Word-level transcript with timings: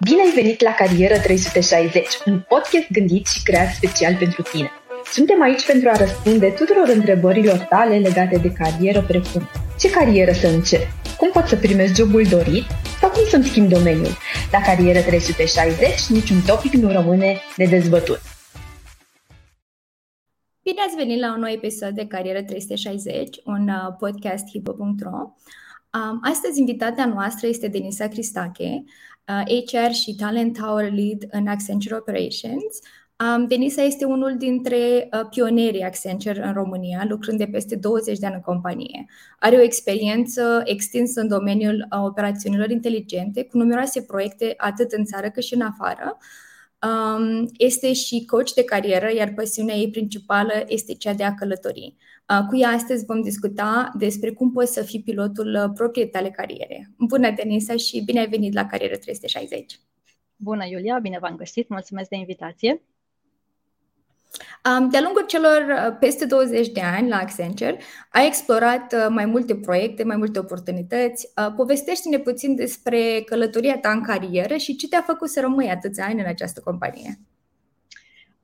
Bine 0.00 0.20
ai 0.20 0.32
venit 0.34 0.60
la 0.60 0.74
Carieră 0.74 1.18
360, 1.18 2.06
un 2.26 2.40
podcast 2.48 2.90
gândit 2.90 3.26
și 3.26 3.42
creat 3.42 3.74
special 3.74 4.16
pentru 4.16 4.42
tine. 4.42 4.70
Suntem 5.12 5.42
aici 5.42 5.66
pentru 5.66 5.88
a 5.88 5.96
răspunde 5.96 6.50
tuturor 6.50 6.88
întrebărilor 6.88 7.58
tale 7.58 7.98
legate 7.98 8.36
de 8.36 8.52
carieră, 8.52 9.02
precum 9.02 9.48
ce 9.78 9.90
carieră 9.90 10.32
să 10.32 10.46
încep, 10.46 10.86
cum 11.16 11.30
pot 11.30 11.46
să 11.46 11.56
primesc 11.56 11.94
jobul 11.94 12.22
dorit 12.22 12.64
sau 13.00 13.10
cum 13.10 13.24
să-mi 13.28 13.44
schimb 13.44 13.68
domeniul. 13.68 14.16
La 14.52 14.60
Carieră 14.60 15.00
360 15.00 16.06
niciun 16.08 16.40
topic 16.46 16.72
nu 16.72 16.92
rămâne 16.92 17.40
de 17.56 17.64
dezbătut. 17.64 18.20
Bine 20.62 20.80
ați 20.86 20.96
venit 20.96 21.20
la 21.20 21.32
un 21.32 21.40
nou 21.40 21.50
episod 21.50 21.90
de 21.90 22.06
Carieră 22.06 22.42
360, 22.42 23.36
un 23.44 23.68
uh, 23.68 23.94
podcast 23.98 24.48
hipo.ro. 24.48 25.34
Um, 25.94 26.18
astăzi 26.22 26.58
invitata 26.58 27.04
noastră 27.06 27.46
este 27.46 27.68
Denisa 27.68 28.08
Cristache, 28.08 28.84
HR 29.66 29.92
și 29.92 30.14
Talent 30.14 30.58
Tower 30.58 30.92
Lead 30.92 31.26
în 31.30 31.46
Accenture 31.46 31.94
Operations. 31.94 32.78
Um, 33.36 33.46
Denisa 33.46 33.82
este 33.82 34.04
unul 34.04 34.36
dintre 34.36 35.08
uh, 35.12 35.20
pionerii 35.30 35.82
Accenture 35.82 36.46
în 36.46 36.52
România, 36.52 37.06
lucrând 37.08 37.38
de 37.38 37.46
peste 37.46 37.76
20 37.76 38.18
de 38.18 38.26
ani 38.26 38.34
în 38.34 38.40
companie. 38.40 39.06
Are 39.38 39.56
o 39.56 39.62
experiență 39.62 40.62
extinsă 40.64 41.20
în 41.20 41.28
domeniul 41.28 41.86
uh, 41.90 42.04
operațiunilor 42.04 42.70
inteligente, 42.70 43.44
cu 43.44 43.56
numeroase 43.56 44.02
proiecte 44.02 44.54
atât 44.56 44.92
în 44.92 45.04
țară 45.04 45.30
cât 45.30 45.42
și 45.42 45.54
în 45.54 45.60
afară. 45.60 46.18
Um, 46.86 47.48
este 47.56 47.92
și 47.92 48.24
coach 48.24 48.52
de 48.52 48.64
carieră, 48.64 49.12
iar 49.14 49.32
pasiunea 49.36 49.74
ei 49.74 49.90
principală 49.90 50.52
este 50.66 50.94
cea 50.94 51.12
de 51.12 51.24
a 51.24 51.34
călători. 51.34 51.96
Cu 52.48 52.56
ea 52.56 52.68
astăzi 52.68 53.04
vom 53.04 53.22
discuta 53.22 53.92
despre 53.98 54.32
cum 54.32 54.52
poți 54.52 54.72
să 54.72 54.82
fii 54.82 55.02
pilotul 55.02 55.54
uh, 55.64 55.70
propriei 55.74 56.08
tale 56.08 56.30
cariere. 56.30 56.90
Bună, 56.98 57.30
Denisa, 57.30 57.76
și 57.76 58.02
bine 58.04 58.20
ai 58.20 58.28
venit 58.28 58.54
la 58.54 58.66
Carieră 58.66 58.96
360! 58.96 59.80
Bună, 60.36 60.66
Iulia, 60.66 60.98
bine 60.98 61.18
v-am 61.20 61.36
găsit, 61.36 61.68
mulțumesc 61.68 62.08
de 62.08 62.16
invitație! 62.16 62.82
De-a 64.90 65.00
lungul 65.00 65.24
celor 65.26 65.66
uh, 65.68 65.96
peste 66.00 66.24
20 66.24 66.68
de 66.68 66.80
ani 66.80 67.08
la 67.08 67.16
Accenture, 67.16 67.78
ai 68.12 68.26
explorat 68.26 68.92
uh, 68.92 69.06
mai 69.08 69.26
multe 69.26 69.56
proiecte, 69.56 70.04
mai 70.04 70.16
multe 70.16 70.38
oportunități. 70.38 71.32
Povestește-ne 71.56 72.18
puțin 72.18 72.54
despre 72.54 73.22
călătoria 73.24 73.78
ta 73.78 73.90
în 73.90 74.02
carieră 74.02 74.56
și 74.56 74.76
ce 74.76 74.88
te-a 74.88 75.02
făcut 75.02 75.28
să 75.28 75.40
rămâi 75.40 75.70
atâția 75.70 76.04
ani 76.04 76.20
în 76.20 76.26
această 76.26 76.60
companie. 76.64 77.18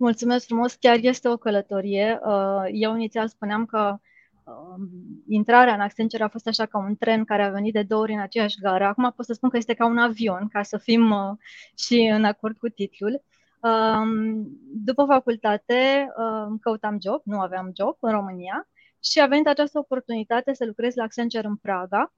Mulțumesc 0.04 0.46
frumos, 0.46 0.74
chiar 0.74 0.98
este 1.00 1.28
o 1.28 1.36
călătorie. 1.36 2.20
Uh, 2.24 2.64
eu 2.72 2.94
inițial 2.94 3.28
spuneam 3.28 3.66
că 3.66 3.98
um, 4.44 4.88
intrarea 5.28 5.74
în 5.74 5.80
Accenture 5.80 6.22
a 6.22 6.28
fost 6.28 6.46
așa 6.46 6.66
ca 6.66 6.78
un 6.78 6.96
tren 6.96 7.24
care 7.24 7.42
a 7.42 7.50
venit 7.50 7.72
de 7.72 7.82
două 7.82 8.02
ori 8.02 8.12
în 8.12 8.20
aceeași 8.20 8.60
gară. 8.60 8.84
Acum 8.84 9.12
pot 9.16 9.24
să 9.24 9.32
spun 9.32 9.48
că 9.48 9.56
este 9.56 9.74
ca 9.74 9.86
un 9.86 9.98
avion, 9.98 10.48
ca 10.48 10.62
să 10.62 10.78
fim 10.78 11.10
uh, 11.10 11.36
și 11.78 12.10
în 12.12 12.24
acord 12.24 12.56
cu 12.56 12.68
titlul. 12.68 13.22
Um, 13.60 14.46
după 14.74 15.04
facultate 15.04 16.08
um, 16.16 16.58
căutam 16.58 16.98
job, 17.00 17.20
nu 17.24 17.40
aveam 17.40 17.72
job 17.76 17.96
în 18.00 18.10
România 18.10 18.68
și 19.02 19.20
a 19.20 19.26
venit 19.26 19.46
această 19.46 19.78
oportunitate 19.78 20.54
să 20.54 20.64
lucrez 20.64 20.94
la 20.94 21.02
Accenture 21.02 21.46
în 21.46 21.56
Praga, 21.56 22.12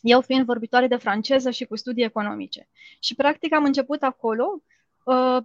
eu 0.00 0.20
fiind 0.20 0.44
vorbitoare 0.44 0.86
de 0.86 0.96
franceză 0.96 1.50
și 1.50 1.64
cu 1.64 1.76
studii 1.76 2.04
economice. 2.04 2.68
Și 3.00 3.14
practic 3.14 3.54
am 3.54 3.64
început 3.64 4.02
acolo 4.02 4.44
Uh, 4.44 4.75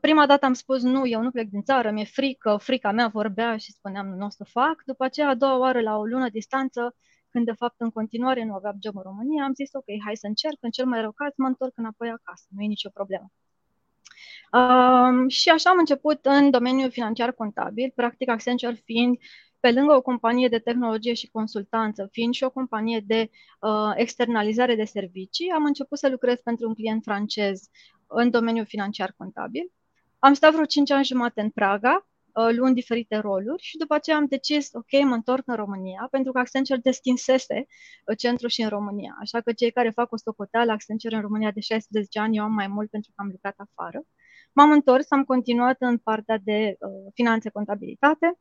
prima 0.02 0.26
dată 0.26 0.46
am 0.46 0.54
spus 0.54 0.82
nu, 0.82 1.08
eu 1.08 1.22
nu 1.22 1.32
plec 1.32 1.48
din 1.50 1.62
țară, 1.62 1.92
mi-e 1.92 2.04
frică, 2.04 2.58
frica 2.62 2.92
mea 2.92 3.08
vorbea 3.08 3.58
și 3.58 3.72
spuneam 3.72 4.08
nu 4.08 4.26
o 4.26 4.30
să 4.30 4.44
fac. 4.44 4.82
După 4.86 5.04
aceea, 5.04 5.28
a 5.28 5.36
doua 5.36 5.58
oară, 5.58 5.82
la 5.82 5.98
o 5.98 6.06
lună 6.06 6.30
distanță, 6.30 6.96
când 7.30 7.46
de 7.46 7.52
fapt 7.52 7.76
în 7.78 7.90
continuare 7.90 8.46
nu 8.46 8.54
aveam 8.54 8.78
job 8.84 8.96
în 8.96 9.02
România, 9.02 9.44
am 9.44 9.54
zis 9.54 9.70
ok, 9.74 9.86
hai 10.06 10.16
să 10.16 10.28
încerc, 10.28 10.58
în 10.60 10.70
cel 10.70 10.86
mai 10.86 11.02
rău 11.02 11.12
caz 11.12 11.34
mă 11.36 11.48
întorc 11.48 11.74
înapoi 11.76 12.10
acasă, 12.10 12.46
nu 12.50 12.62
e 12.62 12.66
nicio 12.66 12.90
problemă. 12.90 13.32
Um, 14.52 15.28
și 15.28 15.50
așa 15.50 15.70
am 15.70 15.78
început 15.78 16.26
în 16.26 16.50
domeniul 16.50 16.92
financiar 16.92 17.32
contabil, 17.32 17.92
practic 17.96 18.30
Accenture 18.30 18.74
fiind 18.74 19.18
pe 19.60 19.72
lângă 19.72 19.96
o 19.96 20.02
companie 20.02 20.48
de 20.48 20.60
tehnologie 20.60 21.14
și 21.14 21.30
consultanță, 21.30 22.08
fiind 22.12 22.34
și 22.34 22.44
o 22.44 22.50
companie 22.50 23.04
de 23.06 23.30
uh, 23.60 23.92
externalizare 23.96 24.76
de 24.76 24.84
servicii, 24.84 25.50
am 25.50 25.64
început 25.64 25.98
să 25.98 26.10
lucrez 26.10 26.40
pentru 26.40 26.68
un 26.68 26.74
client 26.74 27.04
francez 27.04 27.70
în 28.14 28.30
domeniul 28.30 28.66
financiar 28.66 29.14
contabil. 29.18 29.72
Am 30.20 30.34
stat 30.34 30.52
vreo 30.52 30.66
5 30.66 30.92
ani 30.92 31.06
jumate 31.06 31.42
în 31.42 31.50
Praga, 31.50 32.08
uh, 32.34 32.56
luând 32.56 32.76
diferite 32.76 33.18
roluri 33.18 33.64
și 33.64 33.78
după 33.78 33.94
aceea 33.94 34.18
am 34.18 34.26
decis, 34.26 34.70
ok, 34.74 35.04
mă 35.04 35.14
întorc 35.14 35.44
în 35.48 35.56
România, 35.56 36.08
pentru 36.12 36.32
că 36.32 36.40
Accenture 36.40 36.80
destinsese 36.80 37.68
uh, 38.06 38.18
centru 38.18 38.48
și 38.48 38.62
în 38.62 38.70
România. 38.70 39.18
Așa 39.20 39.42
că 39.42 39.52
cei 39.52 39.72
care 39.72 39.90
fac 39.90 40.12
o 40.12 40.18
stocoteală 40.18 40.72
Accenture 40.72 41.16
în 41.16 41.22
România 41.22 41.52
de 41.52 41.60
16 41.60 42.20
ani, 42.20 42.38
eu 42.38 42.44
am 42.44 42.54
mai 42.54 42.68
mult 42.68 42.90
pentru 42.90 43.12
că 43.16 43.22
am 43.22 43.30
lucrat 43.32 43.56
afară. 43.58 44.04
M-am 44.54 44.72
întors, 44.72 45.12
am 45.12 45.24
continuat 45.24 45.76
în 45.80 45.98
partea 45.98 46.38
de 46.44 46.76
uh, 46.80 47.12
finanțe 47.14 47.50
contabilitate, 47.50 48.40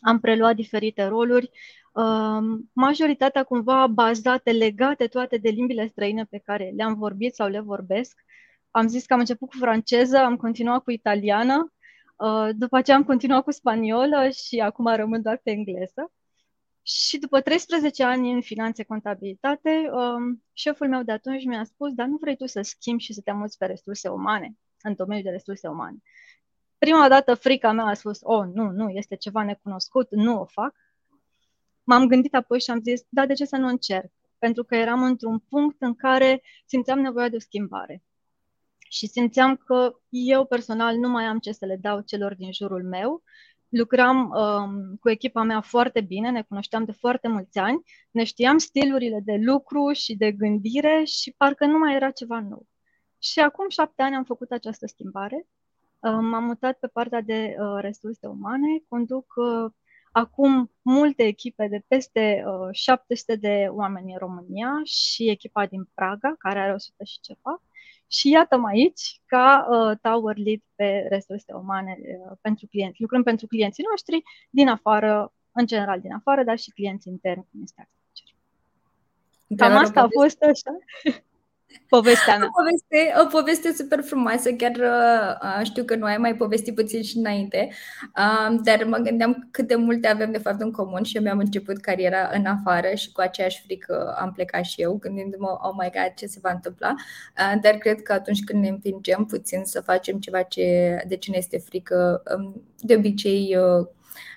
am 0.00 0.20
preluat 0.20 0.54
diferite 0.54 1.04
roluri, 1.04 1.50
uh, 1.92 2.58
majoritatea 2.72 3.42
cumva 3.44 3.86
bazate, 3.86 4.50
legate 4.50 5.06
toate 5.06 5.36
de 5.36 5.48
limbile 5.48 5.86
străine 5.86 6.24
pe 6.24 6.38
care 6.44 6.72
le-am 6.76 6.94
vorbit 6.94 7.34
sau 7.34 7.48
le 7.48 7.60
vorbesc 7.60 8.24
am 8.70 8.88
zis 8.88 9.06
că 9.06 9.12
am 9.12 9.18
început 9.18 9.48
cu 9.50 9.56
franceză, 9.56 10.18
am 10.18 10.36
continuat 10.36 10.82
cu 10.82 10.90
italiană, 10.90 11.72
uh, 12.16 12.48
după 12.52 12.76
aceea 12.76 12.96
am 12.96 13.04
continuat 13.04 13.42
cu 13.42 13.50
spaniolă 13.50 14.28
și 14.28 14.58
acum 14.58 14.94
rămân 14.94 15.22
doar 15.22 15.40
pe 15.42 15.50
engleză. 15.50 16.12
Și 16.82 17.18
după 17.18 17.40
13 17.40 18.04
ani 18.04 18.32
în 18.32 18.40
finanțe 18.40 18.84
contabilitate, 18.84 19.90
um, 19.92 20.44
șeful 20.52 20.88
meu 20.88 21.02
de 21.02 21.12
atunci 21.12 21.44
mi-a 21.44 21.64
spus, 21.64 21.92
dar 21.92 22.06
nu 22.06 22.16
vrei 22.20 22.36
tu 22.36 22.46
să 22.46 22.60
schimbi 22.62 23.02
și 23.02 23.12
să 23.12 23.20
te 23.24 23.30
amuți 23.30 23.58
pe 23.58 23.66
resurse 23.66 24.08
umane, 24.08 24.56
în 24.82 24.94
domeniul 24.94 25.24
de 25.24 25.30
resurse 25.30 25.68
umane. 25.68 25.96
Prima 26.78 27.08
dată 27.08 27.34
frica 27.34 27.72
mea 27.72 27.84
a 27.84 27.94
spus, 27.94 28.18
oh, 28.22 28.46
nu, 28.52 28.70
nu, 28.70 28.88
este 28.88 29.16
ceva 29.16 29.42
necunoscut, 29.42 30.10
nu 30.10 30.40
o 30.40 30.44
fac. 30.44 30.74
M-am 31.82 32.06
gândit 32.06 32.34
apoi 32.34 32.60
și 32.60 32.70
am 32.70 32.80
zis, 32.80 33.00
da, 33.08 33.26
de 33.26 33.34
ce 33.34 33.44
să 33.44 33.56
nu 33.56 33.66
încerc? 33.66 34.12
Pentru 34.38 34.64
că 34.64 34.74
eram 34.76 35.02
într-un 35.02 35.38
punct 35.38 35.76
în 35.80 35.94
care 35.94 36.42
simțeam 36.66 37.00
nevoia 37.00 37.28
de 37.28 37.36
o 37.36 37.40
schimbare 37.40 38.02
și 38.92 39.06
simțeam 39.06 39.56
că 39.56 39.92
eu 40.08 40.44
personal 40.44 40.96
nu 40.96 41.08
mai 41.08 41.24
am 41.24 41.38
ce 41.38 41.52
să 41.52 41.64
le 41.66 41.76
dau 41.76 42.00
celor 42.00 42.34
din 42.34 42.52
jurul 42.52 42.84
meu. 42.84 43.22
Lucram 43.68 44.30
um, 44.30 44.96
cu 45.00 45.10
echipa 45.10 45.42
mea 45.42 45.60
foarte 45.60 46.00
bine, 46.00 46.30
ne 46.30 46.42
cunoșteam 46.42 46.84
de 46.84 46.92
foarte 46.92 47.28
mulți 47.28 47.58
ani, 47.58 47.82
ne 48.10 48.24
știam 48.24 48.58
stilurile 48.58 49.20
de 49.24 49.36
lucru 49.40 49.92
și 49.92 50.16
de 50.16 50.32
gândire 50.32 51.04
și 51.04 51.34
parcă 51.36 51.66
nu 51.66 51.78
mai 51.78 51.94
era 51.94 52.10
ceva 52.10 52.40
nou. 52.40 52.66
Și 53.18 53.40
acum 53.40 53.68
șapte 53.68 54.02
ani 54.02 54.16
am 54.16 54.24
făcut 54.24 54.50
această 54.50 54.86
schimbare. 54.86 55.46
Uh, 55.98 56.18
m-am 56.20 56.44
mutat 56.44 56.78
pe 56.78 56.86
partea 56.86 57.20
de 57.20 57.56
uh, 57.58 57.80
resurse 57.80 58.26
umane, 58.26 58.82
conduc 58.88 59.34
uh, 59.36 59.70
acum 60.12 60.70
multe 60.82 61.22
echipe 61.22 61.68
de 61.68 61.84
peste 61.88 62.44
uh, 62.46 62.68
700 62.72 63.36
de 63.36 63.66
oameni 63.70 64.12
în 64.12 64.18
România 64.18 64.80
și 64.84 65.30
echipa 65.30 65.66
din 65.66 65.88
Praga, 65.94 66.34
care 66.38 66.58
are 66.60 66.72
100 66.72 67.04
și 67.04 67.20
ceva. 67.20 67.62
Și 68.10 68.28
iată-mă 68.28 68.66
aici 68.66 69.20
ca 69.26 69.66
uh, 69.70 69.98
Tower 70.02 70.36
Lead 70.36 70.60
pe 70.74 71.06
resurse 71.08 71.52
umane 71.52 71.98
uh, 72.00 72.36
pentru 72.40 72.66
clienți. 72.66 73.00
Lucrăm 73.00 73.22
pentru 73.22 73.46
clienții 73.46 73.84
noștri 73.90 74.22
din 74.50 74.68
afară, 74.68 75.32
în 75.52 75.66
general 75.66 76.00
din 76.00 76.12
afară, 76.12 76.42
dar 76.42 76.58
și 76.58 76.70
clienți 76.70 77.08
interni, 77.08 77.46
cum 77.50 77.60
este 77.62 77.88
Cam 79.56 79.76
asta 79.76 80.00
a 80.00 80.08
fost 80.10 80.42
așa. 80.42 80.78
povestea 81.88 82.36
mea. 82.36 82.46
O 82.46 82.50
poveste, 82.50 83.12
o 83.22 83.26
poveste 83.26 83.72
super 83.72 84.00
frumoasă, 84.02 84.52
chiar 84.52 84.72
uh, 84.76 85.64
știu 85.64 85.84
că 85.84 85.94
nu 85.94 86.04
ai 86.04 86.16
mai 86.16 86.34
povestit 86.34 86.74
puțin 86.74 87.02
și 87.02 87.16
înainte, 87.16 87.68
uh, 88.16 88.60
dar 88.62 88.84
mă 88.84 88.96
gândeam 88.96 89.48
cât 89.50 89.66
de 89.66 89.74
multe 89.74 90.08
avem 90.08 90.30
de 90.30 90.38
fapt 90.38 90.60
în 90.60 90.70
comun 90.70 91.02
și 91.02 91.16
eu 91.16 91.22
mi-am 91.22 91.38
început 91.38 91.80
cariera 91.80 92.30
în 92.32 92.46
afară 92.46 92.94
și 92.94 93.12
cu 93.12 93.20
aceeași 93.20 93.62
frică 93.62 94.16
am 94.18 94.32
plecat 94.32 94.64
și 94.64 94.80
eu, 94.80 94.94
gândindu-mă, 94.94 95.58
oh 95.62 95.74
my 95.78 95.90
god, 95.92 96.12
ce 96.16 96.26
se 96.26 96.38
va 96.42 96.50
întâmpla, 96.50 96.94
uh, 97.38 97.60
dar 97.62 97.74
cred 97.74 98.02
că 98.02 98.12
atunci 98.12 98.44
când 98.44 98.62
ne 98.62 98.68
împingem 98.68 99.24
puțin 99.24 99.64
să 99.64 99.80
facem 99.80 100.18
ceva 100.18 100.42
ce, 100.42 100.96
de 101.08 101.16
ce 101.16 101.30
ne 101.30 101.36
este 101.36 101.58
frică, 101.58 102.22
um, 102.36 102.62
de 102.78 102.94
obicei, 102.94 103.56
uh, 103.56 103.86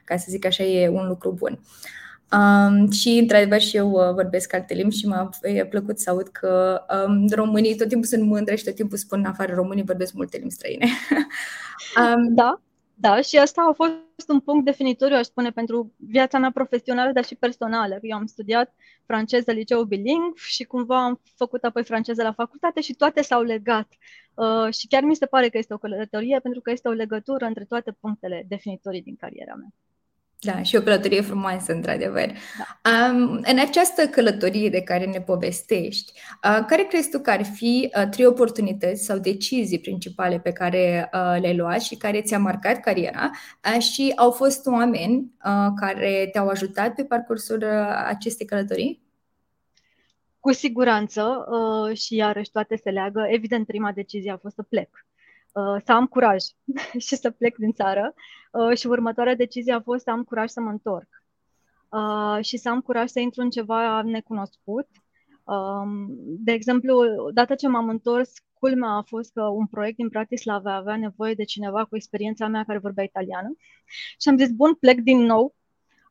ca 0.04 0.18
să 0.18 0.25
zic 0.30 0.46
așa, 0.46 0.63
e 0.63 0.88
un 0.90 1.07
lucru 1.07 1.31
bun. 1.31 1.60
Uh, 1.62 2.02
Um, 2.38 2.91
și, 2.91 3.09
într-adevăr, 3.09 3.62
și 3.62 3.77
eu 3.77 3.91
uh, 3.91 4.13
vorbesc 4.13 4.53
alte 4.53 4.74
limbi 4.74 4.95
și 4.95 5.07
m-a 5.07 5.30
plăcut 5.69 6.00
să 6.00 6.09
aud 6.09 6.27
că 6.27 6.81
um, 7.07 7.27
românii 7.27 7.75
tot 7.75 7.88
timpul 7.88 8.07
sunt 8.07 8.24
mândre 8.24 8.56
și 8.56 8.63
tot 8.63 8.75
timpul 8.75 8.97
spun 8.97 9.19
în 9.19 9.25
afară 9.25 9.53
românii 9.53 9.83
vorbesc 9.83 10.13
multe 10.13 10.38
limbi 10.38 10.53
străine. 10.53 10.85
um, 12.15 12.33
da, 12.33 12.62
da, 12.94 13.21
și 13.21 13.38
asta 13.38 13.65
a 13.69 13.74
fost 13.74 14.30
un 14.30 14.39
punct 14.39 14.65
definitoriu, 14.65 15.15
aș 15.15 15.25
spune, 15.25 15.51
pentru 15.51 15.94
viața 15.95 16.38
mea 16.38 16.51
profesională, 16.51 17.12
dar 17.12 17.25
și 17.25 17.35
personală. 17.35 17.97
Eu 18.01 18.18
am 18.18 18.25
studiat 18.25 18.74
franceză 19.06 19.51
liceu 19.51 19.83
bilingv 19.83 20.38
și 20.38 20.63
cumva 20.63 21.03
am 21.03 21.21
făcut 21.35 21.63
apoi 21.63 21.83
franceză 21.83 22.24
la 22.24 22.33
facultate 22.33 22.81
și 22.81 22.94
toate 22.94 23.21
s-au 23.21 23.41
legat. 23.41 23.88
Uh, 24.33 24.74
și 24.74 24.88
chiar 24.88 25.03
mi 25.03 25.15
se 25.15 25.25
pare 25.25 25.50
că 25.50 25.57
este 25.57 25.74
o 25.74 25.77
călătorie 25.77 26.39
pentru 26.39 26.62
că 26.62 26.71
este 26.71 26.88
o 26.88 26.91
legătură 26.91 27.45
între 27.45 27.65
toate 27.65 27.91
punctele 28.00 28.45
definitorii 28.47 29.01
din 29.01 29.15
cariera 29.15 29.53
mea. 29.53 29.69
Da, 30.44 30.62
și 30.62 30.75
o 30.75 30.81
călătorie 30.81 31.22
frumoasă, 31.22 31.72
într-adevăr. 31.72 32.31
Da. 32.57 33.10
Um, 33.10 33.40
în 33.44 33.60
această 33.60 34.07
călătorie 34.07 34.69
de 34.69 34.81
care 34.81 35.06
ne 35.06 35.22
povestești, 35.22 36.12
uh, 36.44 36.66
care 36.68 36.84
crezi 36.84 37.10
tu 37.10 37.19
că 37.19 37.30
ar 37.30 37.44
fi 37.44 37.92
uh, 37.98 38.07
trei 38.10 38.25
oportunități 38.25 39.04
sau 39.04 39.18
decizii 39.18 39.80
principale 39.80 40.40
pe 40.40 40.51
care 40.51 41.10
uh, 41.13 41.42
le-ai 41.42 41.56
luat 41.56 41.81
și 41.81 41.95
care 41.95 42.22
ți-a 42.22 42.40
marcat 42.40 42.80
cariera 42.80 43.31
uh, 43.75 43.81
și 43.81 44.13
au 44.16 44.31
fost 44.31 44.66
oameni 44.66 45.31
uh, 45.45 45.68
care 45.75 46.30
te-au 46.31 46.48
ajutat 46.48 46.94
pe 46.95 47.04
parcursul 47.04 47.57
uh, 47.57 48.04
acestei 48.06 48.45
călătorii? 48.45 49.01
Cu 50.40 50.51
siguranță 50.51 51.45
uh, 51.50 51.98
și 51.98 52.16
iarăși 52.16 52.51
toate 52.51 52.75
se 52.75 52.90
leagă. 52.90 53.25
Evident, 53.30 53.66
prima 53.66 53.92
decizie 53.92 54.31
a 54.31 54.38
fost 54.38 54.56
să 54.56 54.63
plec 54.63 54.90
uh, 54.92 55.12
să 55.86 55.92
am 55.92 56.06
curaj 56.06 56.44
și 57.06 57.16
să 57.16 57.32
plec 57.32 57.56
din 57.56 57.72
țară 57.72 58.14
uh, 58.52 58.78
și 58.78 58.88
următoarea 58.88 59.36
decizie 59.36 59.74
a 59.74 59.82
fost 59.82 60.04
să 60.04 60.10
am 60.10 60.24
curaj 60.24 60.50
să 60.50 60.60
mă 60.60 60.70
întorc 60.70 61.24
uh, 61.90 62.44
și 62.44 62.58
să 62.58 62.70
am 62.70 62.82
curaj 62.82 63.10
să 63.10 63.20
intru 63.20 63.42
în 63.42 63.50
ceva 63.50 64.02
necunoscut. 64.02 64.88
Um, 65.44 66.08
de 66.18 66.52
exemplu, 66.52 67.04
dată 67.34 67.56
ce 67.56 67.68
m-am 67.68 67.90
întors, 67.90 68.32
culmea 68.54 68.90
a 68.90 69.02
fost 69.02 69.34
că 69.34 69.44
un 69.44 69.68
proiect 69.68 69.98
din 69.98 70.08
Bratislava 70.08 70.76
avea 70.76 70.98
nevoie 70.98 71.34
de 71.34 71.44
cineva 71.44 71.86
cu 71.86 71.96
experiența 71.96 72.48
mea 72.48 72.64
care 72.64 72.78
vorbea 72.78 73.04
italiană 73.04 73.56
și 74.22 74.30
am 74.30 74.38
zis, 74.38 74.52
bun, 74.52 74.74
plec 74.74 75.00
din 75.00 75.20
nou. 75.20 75.56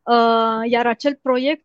Uh, 0.02 0.70
iar 0.70 0.86
acel 0.86 1.18
proiect 1.22 1.64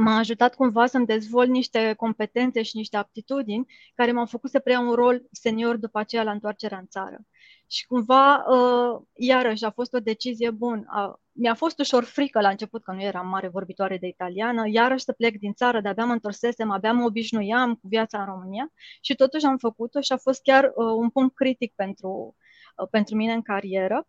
m-a 0.00 0.16
ajutat 0.16 0.54
cumva 0.54 0.86
să-mi 0.86 1.06
dezvolt 1.06 1.48
niște 1.48 1.94
competențe 1.96 2.62
și 2.62 2.76
niște 2.76 2.96
aptitudini 2.96 3.66
care 3.94 4.12
m-au 4.12 4.26
făcut 4.26 4.50
să 4.50 4.58
preiau 4.58 4.88
un 4.88 4.94
rol 4.94 5.22
senior 5.30 5.76
după 5.76 5.98
aceea 5.98 6.22
la 6.22 6.30
întoarcerea 6.30 6.78
în 6.78 6.86
țară. 6.86 7.18
Și 7.66 7.86
cumva, 7.86 8.44
uh, 8.44 9.02
iarăși, 9.14 9.64
a 9.64 9.70
fost 9.70 9.92
o 9.94 9.98
decizie 9.98 10.50
bună. 10.50 11.20
Mi-a 11.32 11.54
fost 11.54 11.78
ușor 11.78 12.04
frică 12.04 12.40
la 12.40 12.48
început 12.48 12.82
că 12.82 12.92
nu 12.92 13.02
eram 13.02 13.28
mare 13.28 13.48
vorbitoare 13.48 13.98
de 13.98 14.06
italiană, 14.06 14.62
iarăși 14.66 15.04
să 15.04 15.12
plec 15.12 15.38
din 15.38 15.52
țară, 15.52 15.80
de-abia 15.80 16.04
mă 16.04 16.12
întorsesem, 16.12 16.70
abia 16.70 16.92
mă 16.92 17.04
obișnuiam 17.04 17.74
cu 17.74 17.88
viața 17.88 18.20
în 18.20 18.26
România 18.26 18.72
și 19.00 19.14
totuși 19.14 19.44
am 19.44 19.56
făcut-o 19.56 20.00
și 20.00 20.12
a 20.12 20.16
fost 20.16 20.42
chiar 20.42 20.64
uh, 20.64 20.72
un 20.96 21.10
punct 21.10 21.34
critic 21.34 21.72
pentru, 21.74 22.36
uh, 22.76 22.88
pentru 22.90 23.16
mine 23.16 23.32
în 23.32 23.42
carieră. 23.42 24.06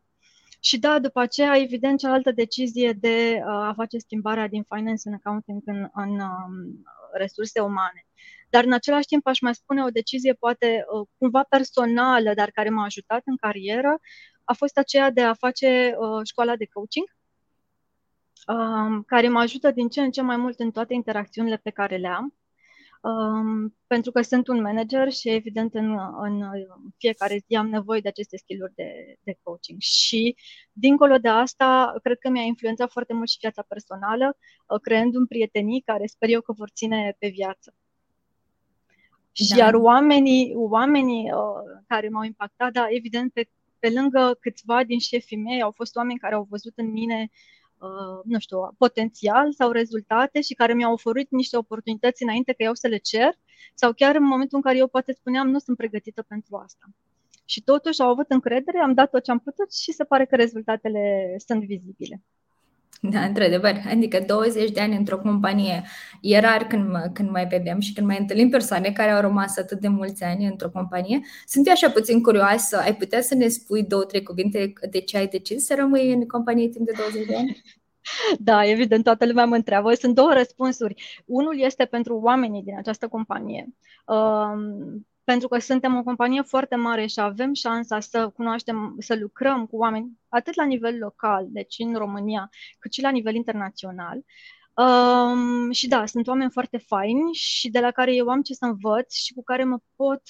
Și 0.60 0.80
da, 0.80 1.00
după 1.00 1.20
aceea, 1.20 1.58
evident, 1.58 2.00
cealaltă 2.00 2.32
decizie 2.32 2.94
de 2.94 3.40
uh, 3.40 3.48
a 3.48 3.74
face 3.76 3.98
schimbarea 3.98 4.48
din 4.48 4.64
finance 4.64 5.10
and 5.10 5.20
accounting 5.24 5.62
în, 5.66 5.90
în 5.94 6.20
um, 6.20 6.84
resurse 7.14 7.60
umane. 7.60 8.06
Dar 8.50 8.64
în 8.64 8.74
același 8.74 9.08
timp 9.08 9.28
aș 9.28 9.40
mai 9.40 9.56
spune 9.56 9.84
o 9.84 9.90
decizie 9.90 10.34
poate 10.34 10.86
uh, 10.92 11.08
cumva 11.18 11.44
personală, 11.50 12.34
dar 12.34 12.50
care 12.52 12.70
m-a 12.70 12.84
ajutat 12.84 13.22
în 13.26 13.38
carieră, 13.38 14.00
a 14.44 14.54
fost 14.54 14.78
aceea 14.78 15.12
de 15.12 15.22
a 15.22 15.34
face 15.34 15.96
uh, 15.98 16.22
școala 16.24 16.56
de 16.56 16.66
coaching, 16.66 17.08
uh, 18.48 19.04
care 19.06 19.30
mă 19.30 19.40
ajută 19.40 19.72
din 19.72 19.90
ce 19.90 20.02
în 20.02 20.12
ce 20.12 20.22
mai 20.22 20.38
mult 20.38 20.60
în 20.60 20.72
toate 20.72 20.94
interacțiunile 20.94 21.58
pe 21.58 21.70
care 21.70 21.98
le 21.98 22.08
am 22.08 22.34
um, 23.00 23.76
pentru 23.88 24.12
că 24.12 24.22
sunt 24.22 24.48
un 24.48 24.62
manager 24.62 25.12
și 25.12 25.30
evident 25.30 25.74
în, 25.74 25.98
în 26.22 26.44
fiecare 26.98 27.44
zi 27.48 27.56
am 27.56 27.70
nevoie 27.70 28.00
de 28.00 28.08
aceste 28.08 28.38
skill-uri 28.38 28.74
de, 28.76 29.18
de 29.24 29.38
coaching. 29.44 29.82
Și 29.82 30.36
dincolo 30.72 31.18
de 31.18 31.28
asta, 31.28 31.96
cred 32.04 32.18
că 32.20 32.30
mi-a 32.30 32.44
influențat 32.44 32.92
foarte 32.92 33.14
mult 33.14 33.30
și 33.30 33.38
viața 33.42 33.66
personală, 33.68 34.38
uh, 34.68 34.80
creând 34.82 35.16
un 35.16 35.26
prietenii 35.26 35.82
care 35.82 36.06
sper 36.06 36.30
eu 36.30 36.42
că 36.42 36.52
vor 36.52 36.70
ține 36.70 37.16
pe 37.20 37.28
viață. 37.28 37.76
Da. 39.50 39.56
Iar 39.56 39.74
oamenii, 39.74 40.54
oamenii 40.56 41.32
uh, 41.32 41.82
care 41.88 42.10
m-au 42.10 42.24
impactat, 42.24 42.72
da, 42.72 42.86
evident, 42.90 43.34
pe, 43.34 43.50
pe 43.80 43.90
lângă 43.90 44.38
câțiva 44.40 44.84
din 44.84 45.00
șefii 45.00 45.38
mei, 45.38 45.62
au 45.62 45.72
fost 45.72 45.96
oameni 45.96 46.20
care 46.20 46.36
au 46.36 46.48
văzut 46.50 46.74
în 46.76 46.92
mine 46.92 47.30
uh, 47.32 47.38
Uh, 47.59 47.59
nu 48.24 48.40
știu, 48.40 48.58
potențial 48.78 49.54
sau 49.54 49.72
rezultate 49.72 50.42
și 50.42 50.54
care 50.54 50.74
mi-au 50.74 50.94
oferit 50.94 51.32
niște 51.32 51.58
oportunități 51.58 52.24
înainte 52.24 52.54
că 52.54 52.64
eu 52.64 52.74
să 52.74 52.88
le 52.88 52.98
cer 52.98 53.38
sau 53.74 53.94
chiar 53.94 54.16
în 54.16 54.24
momentul 54.24 54.58
în 54.58 54.64
care 54.64 54.78
eu 54.78 54.88
poate 54.88 55.14
spuneam 55.14 55.50
nu 55.50 55.60
sunt 55.60 55.78
pregătită 55.78 56.22
pentru 56.22 56.56
asta. 56.56 56.86
Și 57.46 57.62
totuși 57.62 58.02
au 58.02 58.10
avut 58.10 58.30
încredere, 58.30 58.80
am 58.80 58.94
dat 58.94 59.10
tot 59.10 59.24
ce 59.24 59.32
am 59.32 59.40
putut 59.40 59.74
și 59.74 59.92
se 59.92 60.04
pare 60.04 60.26
că 60.26 60.36
rezultatele 60.36 61.36
sunt 61.46 61.64
vizibile. 61.64 62.22
Da, 63.02 63.20
într-adevăr. 63.22 63.82
Adică 63.90 64.24
20 64.28 64.72
de 64.72 64.82
ani 64.82 64.96
într-o 64.96 65.18
companie 65.18 65.84
e 66.22 66.40
rar 66.40 66.68
când, 66.68 66.96
când 67.14 67.30
mai 67.30 67.48
vedem 67.48 67.80
și 67.80 67.94
când 67.94 68.08
mai 68.08 68.20
întâlnim 68.20 68.50
persoane 68.50 68.92
care 68.92 69.12
au 69.12 69.22
rămas 69.22 69.58
atât 69.58 69.80
de 69.80 69.88
mulți 69.88 70.24
ani 70.24 70.46
într-o 70.46 70.70
companie. 70.70 71.20
Sunt 71.46 71.68
eu 71.68 71.74
așa 71.74 71.90
puțin 71.90 72.22
curioasă. 72.22 72.78
Ai 72.78 72.96
putea 72.96 73.22
să 73.22 73.36
ne 73.36 73.48
spui 73.48 73.84
două, 73.84 74.04
trei 74.04 74.24
cuvinte 74.24 74.74
de 74.90 75.00
ce 75.00 75.18
ai 75.18 75.28
decis 75.28 75.66
să 75.66 75.76
rămâi 75.78 76.14
în 76.14 76.28
companie 76.28 76.70
timp 76.70 76.86
de 76.86 76.94
20 76.98 77.28
de 77.28 77.36
ani? 77.36 77.62
Da, 78.40 78.66
evident, 78.66 79.04
toată 79.04 79.26
lumea 79.26 79.46
mă 79.46 79.56
întreabă. 79.56 79.94
Sunt 79.94 80.16
două 80.16 80.34
răspunsuri. 80.34 81.22
Unul 81.26 81.60
este 81.60 81.86
pentru 81.86 82.20
oamenii 82.24 82.64
din 82.64 82.78
această 82.78 83.08
companie. 83.08 83.68
Um, 84.06 85.08
pentru 85.30 85.48
că 85.48 85.60
suntem 85.60 85.98
o 85.98 86.04
companie 86.04 86.42
foarte 86.42 86.76
mare 86.76 87.06
și 87.06 87.20
avem 87.20 87.54
șansa 87.54 88.00
să 88.00 88.30
cunoaștem, 88.30 88.96
să 89.00 89.16
lucrăm 89.16 89.66
cu 89.66 89.78
oameni 89.78 90.12
atât 90.30 90.56
la 90.56 90.66
nivel 90.66 90.98
local, 90.98 91.48
deci 91.50 91.76
în 91.78 91.96
România, 91.96 92.50
cât 92.80 92.94
și 92.94 93.02
la 93.02 93.10
nivel 93.10 93.36
internațional. 93.36 94.18
Um, 94.76 95.72
și 95.72 95.88
da, 95.88 96.06
sunt 96.06 96.28
oameni 96.28 96.52
foarte 96.52 96.78
faini 96.78 97.34
și 97.34 97.70
de 97.70 97.80
la 97.80 97.92
care 97.92 98.16
eu 98.16 98.30
am 98.30 98.42
ce 98.42 98.54
să 98.54 98.66
învăț 98.66 99.14
și 99.14 99.34
cu 99.34 99.44
care 99.44 99.64
mă 99.64 99.80
pot 99.96 100.22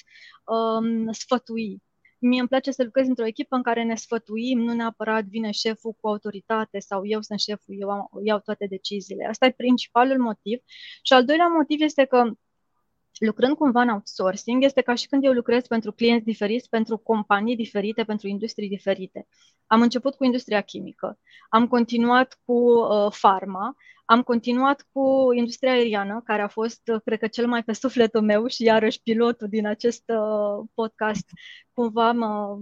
um, 0.44 1.12
sfătui. 1.12 1.82
Mie 2.18 2.40
îmi 2.40 2.48
place 2.48 2.70
să 2.70 2.82
lucrez 2.82 3.06
într-o 3.08 3.26
echipă 3.26 3.56
în 3.56 3.62
care 3.62 3.82
ne 3.82 3.94
sfătuim, 3.94 4.58
nu 4.58 4.72
neapărat 4.72 5.24
vine 5.24 5.50
șeful 5.50 5.92
cu 6.00 6.08
autoritate 6.08 6.78
sau 6.78 7.06
eu 7.06 7.20
sunt 7.20 7.40
șeful, 7.40 7.74
eu 7.78 7.90
am, 7.90 8.08
iau 8.24 8.38
toate 8.38 8.66
deciziile. 8.66 9.26
Asta 9.26 9.46
e 9.46 9.50
principalul 9.50 10.18
motiv. 10.18 10.58
Și 11.02 11.12
al 11.12 11.24
doilea 11.24 11.46
motiv 11.46 11.80
este 11.80 12.04
că 12.04 12.30
lucrând 13.20 13.56
cumva 13.56 13.80
în 13.80 13.88
outsourcing, 13.88 14.64
este 14.64 14.80
ca 14.80 14.94
și 14.94 15.06
când 15.06 15.24
eu 15.24 15.32
lucrez 15.32 15.66
pentru 15.66 15.92
clienți 15.92 16.24
diferiți, 16.24 16.68
pentru 16.68 16.96
companii 16.96 17.56
diferite, 17.56 18.04
pentru 18.04 18.28
industrii 18.28 18.68
diferite. 18.68 19.26
Am 19.66 19.80
început 19.80 20.14
cu 20.14 20.24
industria 20.24 20.60
chimică, 20.60 21.18
am 21.48 21.68
continuat 21.68 22.40
cu 22.44 22.52
uh, 22.52 23.12
farma, 23.12 23.76
am 24.04 24.22
continuat 24.22 24.86
cu 24.92 25.28
industria 25.32 25.72
aeriană, 25.72 26.20
care 26.24 26.42
a 26.42 26.48
fost, 26.48 26.88
uh, 26.88 27.00
cred 27.04 27.18
că, 27.18 27.26
cel 27.26 27.46
mai 27.46 27.64
pe 27.64 27.72
sufletul 27.72 28.22
meu 28.22 28.46
și 28.46 28.62
iarăși 28.62 29.02
pilotul 29.02 29.48
din 29.48 29.66
acest 29.66 30.02
uh, 30.06 30.66
podcast. 30.74 31.24
Cumva 31.72 32.12
mă 32.12 32.58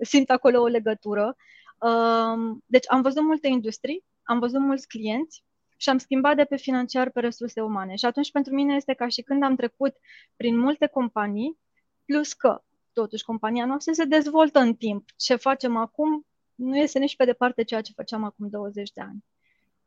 simt 0.00 0.30
acolo 0.30 0.60
o 0.60 0.66
legătură. 0.66 1.36
Uh, 1.78 2.56
deci 2.66 2.84
am 2.88 3.02
văzut 3.02 3.22
multe 3.22 3.48
industrii, 3.48 4.04
am 4.22 4.38
văzut 4.38 4.60
mulți 4.60 4.88
clienți 4.88 5.44
și 5.84 5.90
am 5.90 5.98
schimbat 5.98 6.36
de 6.36 6.44
pe 6.44 6.56
financiar 6.56 7.10
pe 7.10 7.20
resurse 7.20 7.60
umane. 7.60 7.94
Și 7.94 8.04
atunci 8.04 8.30
pentru 8.30 8.54
mine 8.54 8.74
este 8.74 8.94
ca 8.94 9.08
și 9.08 9.22
când 9.22 9.42
am 9.42 9.56
trecut 9.56 9.96
prin 10.36 10.58
multe 10.58 10.86
companii, 10.86 11.58
plus 12.04 12.32
că 12.32 12.62
totuși 12.92 13.24
compania 13.24 13.64
noastră 13.66 13.92
se 13.92 14.04
dezvoltă 14.04 14.58
în 14.58 14.74
timp. 14.74 15.04
Ce 15.16 15.36
facem 15.36 15.76
acum 15.76 16.26
nu 16.54 16.76
este 16.76 16.98
nici 16.98 17.16
pe 17.16 17.24
departe 17.24 17.62
ceea 17.62 17.80
ce 17.80 17.92
făceam 17.96 18.24
acum 18.24 18.48
20 18.48 18.92
de 18.92 19.00
ani. 19.00 19.24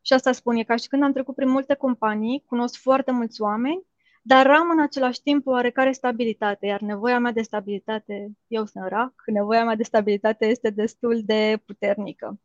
Și 0.02 0.12
asta 0.12 0.32
spun, 0.32 0.56
e 0.56 0.62
ca 0.62 0.76
și 0.76 0.88
când 0.88 1.02
am 1.02 1.12
trecut 1.12 1.34
prin 1.34 1.48
multe 1.48 1.74
companii, 1.74 2.44
cunosc 2.46 2.80
foarte 2.80 3.10
mulți 3.10 3.40
oameni, 3.40 3.86
dar 4.22 4.50
am 4.50 4.70
în 4.70 4.80
același 4.80 5.22
timp 5.22 5.46
o 5.46 5.50
oarecare 5.50 5.92
stabilitate, 5.92 6.66
iar 6.66 6.80
nevoia 6.80 7.18
mea 7.18 7.32
de 7.32 7.42
stabilitate, 7.42 8.30
eu 8.46 8.66
sunt 8.66 8.88
rac, 8.88 9.12
nevoia 9.26 9.64
mea 9.64 9.74
de 9.74 9.82
stabilitate 9.82 10.46
este 10.46 10.70
destul 10.70 11.22
de 11.24 11.62
puternică. 11.66 12.40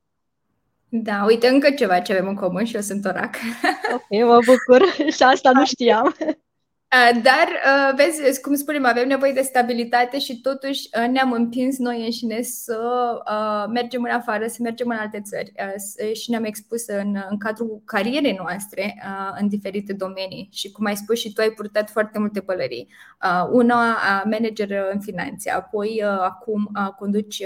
Da, 0.95 1.23
uite 1.23 1.47
încă 1.47 1.71
ceva 1.71 1.99
ce 1.99 2.11
avem 2.11 2.27
în 2.27 2.35
comun 2.35 2.65
și 2.65 2.75
eu 2.75 2.81
sunt 2.81 3.05
orac. 3.05 3.35
Ok, 3.93 4.07
mă 4.09 4.39
bucur 4.45 4.87
și 5.15 5.23
asta 5.23 5.51
nu 5.51 5.65
știam. 5.65 6.15
Uh, 6.93 7.21
dar, 7.23 7.47
uh, 7.47 7.95
vezi, 7.95 8.41
cum 8.41 8.55
spunem, 8.55 8.85
avem 8.85 9.07
nevoie 9.07 9.31
de 9.31 9.41
stabilitate 9.41 10.19
și 10.19 10.41
totuși 10.41 10.89
uh, 10.97 11.09
ne-am 11.09 11.31
împins 11.31 11.77
noi 11.77 12.05
înșine 12.05 12.41
să 12.41 12.79
mergem 13.69 14.03
în 14.03 14.09
afară, 14.09 14.47
să 14.47 14.57
mergem 14.61 14.89
în 14.89 14.97
alte 14.97 15.21
țări 15.21 15.53
și 16.13 16.29
ne-am 16.29 16.43
expus 16.43 16.87
în, 16.87 17.17
în 17.29 17.37
cadrul 17.37 17.81
carierei 17.85 18.37
noastre 18.41 19.03
în 19.39 19.47
diferite 19.47 19.93
domenii. 19.93 20.49
Și 20.51 20.71
cum 20.71 20.85
ai 20.85 20.95
spus 20.95 21.19
și 21.19 21.33
tu, 21.33 21.41
ai 21.41 21.49
purtat 21.49 21.89
foarte 21.89 22.19
multe 22.19 22.39
pălării. 22.39 22.87
Una, 23.51 23.97
manager 24.23 24.69
în 24.93 24.99
finanțe, 24.99 25.51
apoi 25.51 26.03
acum 26.19 26.71
conduci 26.97 27.43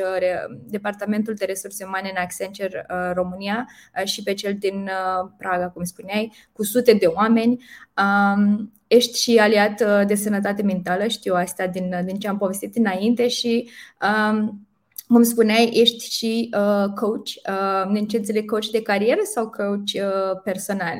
Departamentul 0.49 1.33
de 1.33 1.45
Resurse 1.45 1.83
Umane 1.83 2.09
în 2.15 2.21
Accenture 2.21 2.85
România 3.13 3.67
și 4.03 4.23
pe 4.23 4.33
cel 4.33 4.55
din 4.59 4.89
Praga, 5.37 5.69
cum 5.69 5.83
spuneai, 5.83 6.33
cu 6.53 6.63
sute 6.63 6.93
de 6.93 7.05
oameni. 7.05 7.63
Um, 7.97 8.71
ești 8.87 9.21
și 9.21 9.37
aliat 9.37 9.81
uh, 9.81 10.07
de 10.07 10.15
sănătate 10.15 10.61
mentală, 10.61 11.07
știu 11.07 11.35
asta 11.35 11.67
din, 11.67 11.93
uh, 11.93 12.05
din 12.05 12.19
ce 12.19 12.27
am 12.27 12.37
povestit 12.37 12.75
înainte 12.75 13.27
și 13.27 13.69
um, 14.01 14.67
cum 15.07 15.23
spuneai, 15.23 15.69
ești 15.73 16.09
și 16.09 16.49
uh, 16.57 16.93
coach, 16.95 17.29
uh, 17.49 17.83
în 17.85 18.07
ce 18.07 18.17
înțeleg, 18.17 18.49
coach 18.49 18.65
de 18.65 18.81
carieră 18.81 19.21
sau 19.23 19.49
coach 19.49 19.93
uh, 19.93 20.41
personal? 20.43 20.97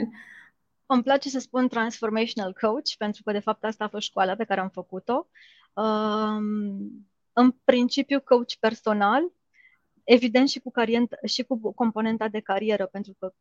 Îmi 0.86 1.04
place 1.04 1.30
să 1.30 1.40
spun 1.40 1.68
transformational 1.68 2.54
coach, 2.62 2.90
pentru 2.98 3.24
că 3.24 3.32
de 3.32 3.40
fapt 3.40 3.64
asta 3.64 3.84
a 3.84 3.88
fost 3.88 4.06
școala 4.06 4.36
pe 4.36 4.44
care 4.44 4.60
am 4.60 4.70
făcut-o. 4.70 5.28
Um, 5.74 7.08
în 7.34 7.56
principiu 7.64 8.22
coach 8.22 8.54
personal, 8.60 9.32
evident 10.04 10.50
și 10.50 10.60
cu, 10.60 10.72
carient, 10.72 11.20
și 11.26 11.44
cu 11.44 11.74
componenta 11.74 12.28
de 12.28 12.40
carieră, 12.40 12.86
pentru 12.86 13.16
că 13.20 13.34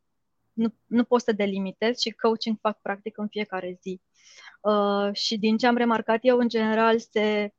nu, 0.57 0.73
nu 0.85 1.03
poți 1.03 1.23
să 1.23 1.31
delimitezi 1.31 2.01
și 2.01 2.11
coaching 2.11 2.57
fac 2.61 2.81
practic 2.81 3.17
în 3.17 3.27
fiecare 3.27 3.77
zi. 3.81 4.01
Uh, 4.61 5.09
și 5.13 5.37
din 5.37 5.57
ce 5.57 5.67
am 5.67 5.77
remarcat 5.77 6.19
eu, 6.21 6.37
în 6.37 6.47
general, 6.47 6.99
se 6.99 7.53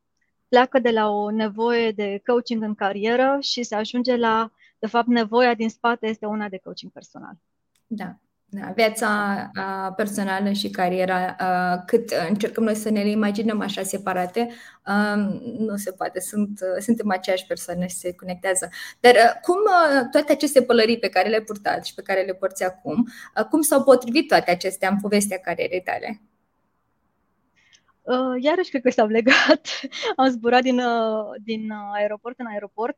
pleacă 0.49 0.79
de 0.79 0.91
la 0.91 1.09
o 1.09 1.31
nevoie 1.31 1.93
de 1.93 2.23
coaching 2.27 2.63
în 2.63 2.75
carieră 2.75 3.39
și 3.41 3.63
se 3.63 3.75
ajunge 3.75 4.17
la, 4.17 4.53
de 4.79 4.87
fapt, 4.87 5.07
nevoia 5.07 5.55
din 5.55 5.71
spate 5.71 6.07
este 6.07 6.27
una 6.27 6.49
de 6.49 6.59
coaching 6.59 6.93
personal. 6.93 7.35
Da. 7.87 8.19
Da, 8.51 8.73
viața 8.75 9.51
uh, 9.57 9.95
personală 9.97 10.53
și 10.53 10.71
cariera, 10.71 11.37
uh, 11.41 11.83
cât 11.87 12.11
încercăm 12.29 12.65
noi 12.65 12.75
să 12.75 12.91
ne 12.91 13.03
le 13.03 13.11
imaginăm 13.11 13.61
așa 13.61 13.83
separate, 13.83 14.49
uh, 14.87 15.41
nu 15.59 15.77
se 15.77 15.93
poate. 15.93 16.21
Sunt, 16.21 16.61
uh, 16.61 16.83
suntem 16.83 17.11
aceeași 17.11 17.47
persoană 17.47 17.87
și 17.87 17.97
se 17.97 18.15
conectează. 18.15 18.69
Dar 19.01 19.15
uh, 19.15 19.41
cum 19.43 19.57
uh, 19.57 20.09
toate 20.11 20.33
aceste 20.33 20.63
pălării 20.63 20.99
pe 20.99 21.09
care 21.09 21.29
le-ai 21.29 21.43
purtat 21.43 21.85
și 21.85 21.95
pe 21.95 22.03
care 22.03 22.23
le 22.23 22.35
porți 22.35 22.65
acum, 22.65 23.07
uh, 23.39 23.45
cum 23.45 23.61
s-au 23.61 23.83
potrivit 23.83 24.29
toate 24.29 24.51
acestea 24.51 24.89
în 24.89 25.01
povestea 25.01 25.39
carierei 25.39 25.83
tale? 25.83 26.21
Uh, 28.03 28.43
iarăși 28.43 28.71
cred 28.71 28.83
că 28.83 28.91
s-au 28.91 29.07
legat. 29.07 29.69
Am 30.17 30.29
zburat 30.29 30.63
din, 30.63 30.79
uh, 30.79 31.25
din 31.43 31.71
aeroport 31.95 32.39
în 32.39 32.47
aeroport 32.47 32.97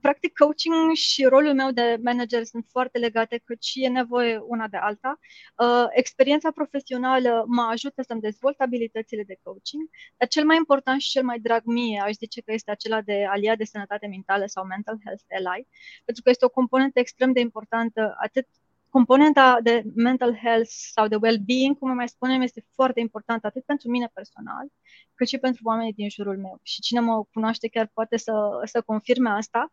practic 0.00 0.38
coaching 0.38 0.94
și 0.94 1.24
rolul 1.24 1.54
meu 1.54 1.70
de 1.70 1.98
manager 2.02 2.44
sunt 2.44 2.66
foarte 2.70 2.98
legate, 2.98 3.42
căci 3.44 3.72
e 3.74 3.88
nevoie 3.88 4.38
una 4.38 4.68
de 4.68 4.76
alta. 4.76 5.18
Uh, 5.56 5.86
experiența 5.90 6.50
profesională 6.50 7.44
mă 7.46 7.62
ajută 7.62 8.02
să-mi 8.02 8.20
dezvolt 8.20 8.60
abilitățile 8.60 9.22
de 9.22 9.38
coaching, 9.42 9.88
dar 10.16 10.28
cel 10.28 10.44
mai 10.44 10.56
important 10.56 11.00
și 11.00 11.10
cel 11.10 11.24
mai 11.24 11.38
drag 11.38 11.62
mie, 11.64 12.00
aș 12.00 12.12
zice 12.12 12.40
că 12.40 12.52
este 12.52 12.70
acela 12.70 13.00
de 13.00 13.24
aliat 13.28 13.56
de 13.56 13.64
sănătate 13.64 14.06
mentală 14.06 14.46
sau 14.46 14.64
mental 14.64 14.98
health 15.04 15.24
ally, 15.28 15.66
pentru 16.04 16.22
că 16.22 16.30
este 16.30 16.44
o 16.44 16.48
componentă 16.48 16.98
extrem 16.98 17.32
de 17.32 17.40
importantă 17.40 18.14
atât 18.18 18.46
componenta 18.90 19.58
de 19.62 19.82
mental 19.94 20.36
health 20.36 20.70
sau 20.92 21.08
de 21.08 21.16
well-being, 21.16 21.78
cum 21.78 21.94
mai 21.94 22.08
spunem, 22.08 22.40
este 22.40 22.64
foarte 22.74 23.00
importantă 23.00 23.46
atât 23.46 23.64
pentru 23.64 23.90
mine 23.90 24.10
personal, 24.14 24.66
cât 25.14 25.28
și 25.28 25.38
pentru 25.38 25.62
oamenii 25.64 25.92
din 25.92 26.08
jurul 26.08 26.38
meu. 26.38 26.58
Și 26.62 26.80
cine 26.80 27.00
mă 27.00 27.24
cunoaște 27.32 27.68
chiar 27.68 27.90
poate 27.94 28.16
să, 28.16 28.32
să 28.64 28.80
confirme 28.80 29.30
asta. 29.30 29.70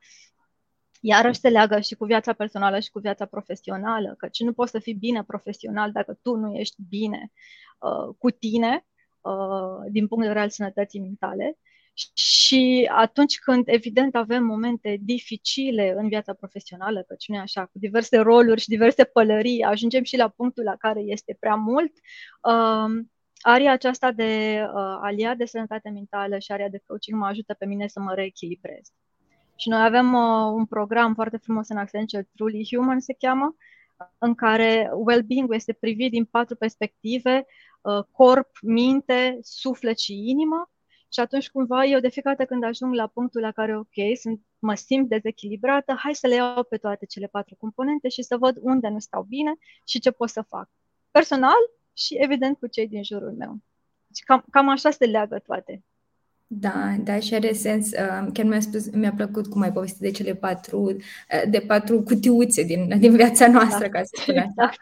Iarăși 1.01 1.39
se 1.39 1.49
leagă 1.49 1.79
și 1.79 1.95
cu 1.95 2.05
viața 2.05 2.33
personală 2.33 2.79
și 2.79 2.89
cu 2.89 2.99
viața 2.99 3.25
profesională, 3.25 4.15
căci 4.17 4.39
nu 4.39 4.53
poți 4.53 4.71
să 4.71 4.79
fii 4.79 4.93
bine 4.93 5.23
profesional 5.23 5.91
dacă 5.91 6.19
tu 6.21 6.35
nu 6.35 6.55
ești 6.55 6.75
bine 6.89 7.31
uh, 7.79 8.15
cu 8.17 8.29
tine 8.29 8.85
uh, 9.21 9.91
din 9.91 10.07
punct 10.07 10.23
de 10.23 10.27
vedere 10.27 10.39
al 10.39 10.49
sănătății 10.49 10.99
mentale. 10.99 11.57
Și 12.13 12.89
atunci 12.91 13.39
când, 13.39 13.63
evident, 13.67 14.15
avem 14.15 14.43
momente 14.43 14.97
dificile 15.01 15.93
în 15.97 16.07
viața 16.07 16.33
profesională, 16.33 17.03
căci 17.07 17.27
nu 17.27 17.35
e 17.35 17.39
așa, 17.39 17.65
cu 17.65 17.79
diverse 17.79 18.17
roluri 18.17 18.61
și 18.61 18.67
diverse 18.67 19.03
pălării, 19.03 19.61
ajungem 19.63 20.03
și 20.03 20.17
la 20.17 20.27
punctul 20.27 20.63
la 20.63 20.75
care 20.75 20.99
este 20.99 21.37
prea 21.39 21.55
mult, 21.55 21.91
uh, 22.41 23.05
aria 23.41 23.71
aceasta 23.71 24.11
de 24.11 24.61
uh, 24.63 24.97
aliat 25.01 25.37
de 25.37 25.45
sănătate 25.45 25.89
mentală 25.89 26.37
și 26.37 26.51
aria 26.51 26.69
de 26.69 26.83
coaching 26.87 27.19
mă 27.19 27.25
ajută 27.25 27.53
pe 27.53 27.65
mine 27.65 27.87
să 27.87 27.99
mă 27.99 28.13
reechilibrez. 28.13 28.91
Și 29.55 29.69
noi 29.69 29.83
avem 29.83 30.13
uh, 30.13 30.51
un 30.53 30.65
program 30.65 31.13
foarte 31.13 31.37
frumos 31.37 31.69
în 31.69 31.77
Accenture, 31.77 32.29
Truly 32.35 32.67
Human 32.71 32.99
se 32.99 33.15
cheamă, 33.19 33.55
în 34.17 34.35
care 34.35 34.89
well-being 34.93 35.53
este 35.53 35.73
privit 35.73 36.11
din 36.11 36.25
patru 36.25 36.55
perspective, 36.55 37.45
uh, 37.81 38.03
corp, 38.11 38.49
minte, 38.61 39.37
suflet 39.41 39.99
și 39.99 40.29
inimă, 40.29 40.71
și 41.13 41.19
atunci 41.19 41.49
cumva 41.49 41.85
eu 41.85 41.99
de 41.99 42.09
fiecare 42.09 42.35
dată 42.35 42.49
când 42.49 42.63
ajung 42.63 42.93
la 42.93 43.07
punctul 43.07 43.41
la 43.41 43.51
care, 43.51 43.77
ok, 43.77 44.17
sunt, 44.21 44.41
mă 44.59 44.75
simt 44.75 45.09
dezechilibrată, 45.09 45.95
hai 45.97 46.15
să 46.15 46.27
le 46.27 46.35
iau 46.35 46.63
pe 46.63 46.77
toate 46.77 47.05
cele 47.05 47.27
patru 47.27 47.55
componente 47.59 48.09
și 48.09 48.21
să 48.21 48.37
văd 48.37 48.57
unde 48.61 48.87
nu 48.87 48.99
stau 48.99 49.23
bine 49.23 49.53
și 49.85 49.99
ce 49.99 50.11
pot 50.11 50.29
să 50.29 50.41
fac. 50.41 50.69
Personal 51.11 51.71
și 51.93 52.15
evident 52.19 52.57
cu 52.57 52.67
cei 52.67 52.87
din 52.87 53.03
jurul 53.03 53.33
meu. 53.37 53.57
Deci 54.07 54.23
cam, 54.23 54.43
cam 54.51 54.69
așa 54.69 54.89
se 54.91 55.05
leagă 55.05 55.39
toate. 55.45 55.83
Da, 56.47 56.95
da, 56.99 57.19
și 57.19 57.33
are 57.33 57.53
sens. 57.53 57.91
Uh, 57.91 58.27
chiar 58.33 58.45
mi-a, 58.45 58.59
spus, 58.59 58.91
mi-a 58.91 59.13
plăcut 59.13 59.47
cum 59.47 59.61
ai 59.61 59.71
povestit 59.71 59.99
de 59.99 60.11
cele 60.11 60.35
patru, 60.35 60.81
uh, 60.81 61.49
de 61.49 61.59
patru 61.59 62.03
cutiuțe 62.03 62.63
din, 62.63 62.99
din 62.99 63.15
viața 63.15 63.47
noastră, 63.47 63.87
da. 63.87 63.89
ca 63.89 64.03
să 64.03 64.09
spun 64.21 64.37
așa. 64.37 64.47
Exact. 64.49 64.77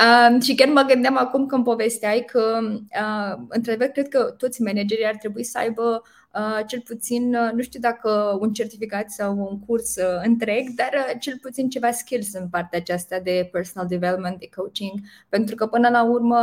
Uh, 0.00 0.42
și 0.42 0.54
chiar 0.54 0.68
mă 0.68 0.82
gândeam 0.82 1.16
acum 1.16 1.46
când 1.46 1.64
povesteai 1.64 2.24
că, 2.26 2.58
uh, 2.72 3.44
într-adevăr, 3.48 3.86
cred 3.86 4.08
că 4.08 4.34
toți 4.38 4.62
managerii 4.62 5.06
ar 5.06 5.16
trebui 5.16 5.44
să 5.44 5.58
aibă 5.58 6.02
Uh, 6.02 6.21
cel 6.66 6.80
puțin, 6.80 7.34
uh, 7.34 7.52
nu 7.54 7.62
știu 7.62 7.80
dacă 7.80 8.38
un 8.40 8.52
certificat 8.52 9.10
sau 9.10 9.38
un 9.38 9.60
curs 9.60 9.96
uh, 9.96 10.20
întreg, 10.24 10.68
dar 10.68 11.16
cel 11.18 11.38
puțin 11.40 11.68
ceva 11.68 11.90
skills 11.90 12.32
în 12.32 12.48
partea 12.48 12.78
aceasta 12.78 13.18
de 13.18 13.48
personal 13.52 13.88
development, 13.88 14.38
de 14.38 14.48
coaching, 14.56 14.92
pentru 15.28 15.54
că 15.54 15.66
până 15.66 15.88
la 15.88 16.04
urmă 16.04 16.40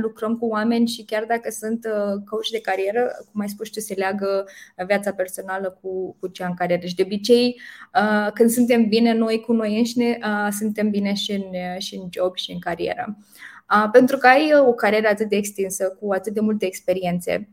lucrăm 0.00 0.36
cu 0.36 0.46
oameni 0.46 0.88
și 0.88 1.04
chiar 1.04 1.24
dacă 1.24 1.50
sunt 1.50 1.86
coach 2.24 2.48
de 2.52 2.60
carieră, 2.60 3.10
cum 3.32 3.40
ai 3.40 3.48
spus 3.48 3.68
tu, 3.68 3.80
se 3.80 3.94
leagă 3.94 4.44
viața 4.86 5.12
personală 5.12 5.78
cu, 5.82 6.16
cu 6.20 6.26
cea 6.26 6.46
în 6.46 6.54
carieră. 6.54 6.86
Și 6.86 6.94
de 6.94 7.02
obicei, 7.02 7.60
când 8.34 8.50
suntem 8.50 8.88
bine 8.88 9.12
noi 9.12 9.40
cu 9.40 9.52
noi 9.52 9.78
înșine, 9.78 10.18
suntem 10.50 10.90
bine 10.90 11.14
și 11.14 11.32
în, 11.32 11.78
și 11.78 11.94
în 11.94 12.08
job 12.10 12.36
și 12.36 12.52
în 12.52 12.58
carieră. 12.58 13.16
Pentru 13.92 14.16
că 14.16 14.26
ai 14.26 14.52
o 14.66 14.72
carieră 14.72 15.08
atât 15.08 15.28
de 15.28 15.36
extinsă, 15.36 15.96
cu 16.00 16.12
atât 16.12 16.32
de 16.32 16.40
multe 16.40 16.66
experiențe, 16.66 17.48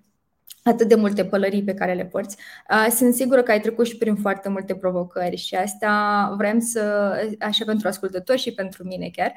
atât 0.67 0.87
de 0.87 0.95
multe 0.95 1.25
pălării 1.25 1.63
pe 1.63 1.73
care 1.73 1.93
le 1.93 2.05
porți. 2.05 2.37
Sunt 2.89 3.13
sigură 3.13 3.43
că 3.43 3.51
ai 3.51 3.61
trecut 3.61 3.85
și 3.85 3.97
prin 3.97 4.15
foarte 4.15 4.49
multe 4.49 4.75
provocări 4.75 5.35
și 5.35 5.55
asta 5.55 6.33
vrem 6.37 6.59
să, 6.59 7.13
așa 7.39 7.65
pentru 7.65 7.87
ascultători 7.87 8.39
și 8.39 8.53
pentru 8.53 8.83
mine 8.83 9.09
chiar, 9.09 9.33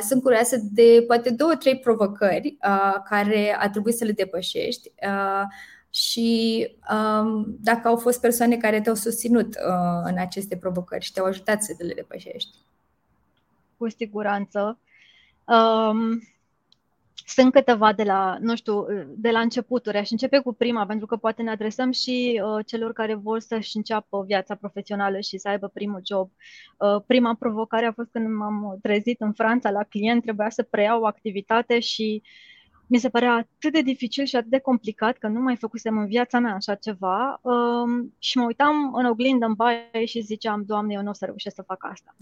sunt 0.00 0.22
curioasă 0.22 0.56
de 0.62 1.04
poate 1.06 1.30
două, 1.30 1.56
trei 1.56 1.78
provocări 1.78 2.56
care 3.04 3.56
a 3.58 3.70
trebuit 3.70 3.94
să 3.94 4.04
le 4.04 4.12
depășești 4.12 4.92
și 5.90 6.68
dacă 7.46 7.88
au 7.88 7.96
fost 7.96 8.20
persoane 8.20 8.56
care 8.56 8.80
te-au 8.80 8.94
susținut 8.94 9.54
în 10.04 10.18
aceste 10.18 10.56
provocări 10.56 11.04
și 11.04 11.12
te-au 11.12 11.26
ajutat 11.26 11.62
să 11.62 11.74
le 11.78 11.94
depășești. 11.94 12.56
Cu 13.76 13.88
siguranță. 13.88 14.78
Um 15.44 16.22
sunt 17.26 17.52
câteva 17.52 17.92
de 17.92 18.02
la, 18.02 18.36
nu 18.40 18.56
știu, 18.56 18.86
de 19.08 19.30
la 19.30 19.40
începuturi. 19.40 19.96
Aș 19.96 20.10
începe 20.10 20.38
cu 20.38 20.52
prima, 20.52 20.86
pentru 20.86 21.06
că 21.06 21.16
poate 21.16 21.42
ne 21.42 21.50
adresăm 21.50 21.90
și 21.90 22.42
uh, 22.44 22.66
celor 22.66 22.92
care 22.92 23.14
vor 23.14 23.40
să-și 23.40 23.76
înceapă 23.76 24.24
viața 24.26 24.54
profesională 24.54 25.20
și 25.20 25.38
să 25.38 25.48
aibă 25.48 25.68
primul 25.68 26.00
job. 26.06 26.30
Uh, 26.78 27.02
prima 27.06 27.34
provocare 27.34 27.86
a 27.86 27.92
fost 27.92 28.10
când 28.10 28.36
m-am 28.36 28.78
trezit 28.82 29.20
în 29.20 29.32
Franța 29.32 29.70
la 29.70 29.82
client, 29.82 30.22
trebuia 30.22 30.50
să 30.50 30.62
preiau 30.62 31.00
o 31.00 31.06
activitate 31.06 31.80
și 31.80 32.22
mi 32.86 32.98
se 32.98 33.08
părea 33.08 33.32
atât 33.32 33.72
de 33.72 33.80
dificil 33.80 34.24
și 34.24 34.36
atât 34.36 34.50
de 34.50 34.58
complicat 34.58 35.16
că 35.16 35.28
nu 35.28 35.40
mai 35.40 35.56
făcusem 35.56 35.98
în 35.98 36.06
viața 36.06 36.38
mea 36.38 36.54
așa 36.54 36.74
ceva 36.74 37.40
uh, 37.42 38.06
și 38.18 38.38
mă 38.38 38.44
uitam 38.44 38.94
în 38.94 39.04
oglindă 39.04 39.46
în 39.46 39.54
baie 39.54 40.04
și 40.04 40.20
ziceam, 40.20 40.62
Doamne, 40.66 40.94
eu 40.94 41.02
nu 41.02 41.10
o 41.10 41.12
să 41.12 41.24
reușesc 41.24 41.54
să 41.54 41.62
fac 41.62 41.86
asta. 41.90 42.16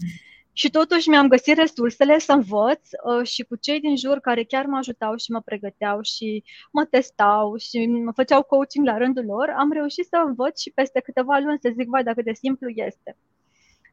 Și 0.55 0.69
totuși 0.69 1.09
mi-am 1.09 1.27
găsit 1.27 1.57
resursele 1.57 2.19
să 2.19 2.31
învăț 2.31 2.89
uh, 3.03 3.27
și 3.27 3.43
cu 3.43 3.55
cei 3.55 3.79
din 3.79 3.95
jur 3.97 4.19
care 4.19 4.43
chiar 4.43 4.65
mă 4.65 4.77
ajutau 4.77 5.15
și 5.15 5.31
mă 5.31 5.41
pregăteau 5.41 6.01
și 6.01 6.43
mă 6.71 6.85
testau 6.85 7.57
și 7.57 7.85
mă 7.85 8.11
făceau 8.11 8.43
coaching 8.43 8.85
la 8.85 8.97
rândul 8.97 9.25
lor, 9.25 9.53
am 9.57 9.71
reușit 9.71 10.05
să 10.05 10.23
învăț 10.25 10.59
și 10.59 10.71
peste 10.71 10.99
câteva 10.99 11.37
luni 11.37 11.59
să 11.61 11.73
zic, 11.77 11.87
vai, 11.87 12.03
dacă 12.03 12.21
de 12.21 12.33
simplu 12.33 12.69
este. 12.69 13.17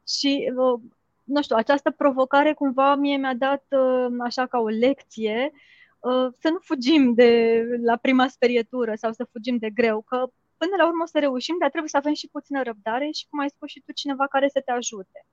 Și, 0.08 0.52
uh, 0.56 0.80
nu 1.24 1.42
știu, 1.42 1.56
această 1.56 1.90
provocare 1.90 2.52
cumva 2.52 2.94
mie 2.94 3.16
mi-a 3.16 3.34
dat 3.34 3.64
uh, 3.70 4.06
așa 4.20 4.46
ca 4.46 4.58
o 4.58 4.68
lecție 4.68 5.52
uh, 5.98 6.32
să 6.38 6.48
nu 6.50 6.58
fugim 6.60 7.14
de 7.14 7.62
la 7.82 7.96
prima 7.96 8.28
sperietură 8.28 8.94
sau 8.94 9.12
să 9.12 9.28
fugim 9.32 9.56
de 9.56 9.70
greu, 9.70 10.00
că 10.00 10.26
până 10.56 10.76
la 10.78 10.86
urmă 10.86 11.02
o 11.02 11.06
să 11.06 11.18
reușim, 11.18 11.56
dar 11.58 11.68
trebuie 11.68 11.90
să 11.90 11.96
avem 11.96 12.14
și 12.14 12.28
puțină 12.28 12.62
răbdare 12.62 13.10
și, 13.10 13.26
cum 13.30 13.40
ai 13.40 13.48
spus 13.48 13.68
și 13.70 13.82
tu, 13.86 13.92
cineva 13.92 14.26
care 14.26 14.48
să 14.48 14.62
te 14.64 14.72
ajute. 14.72 15.26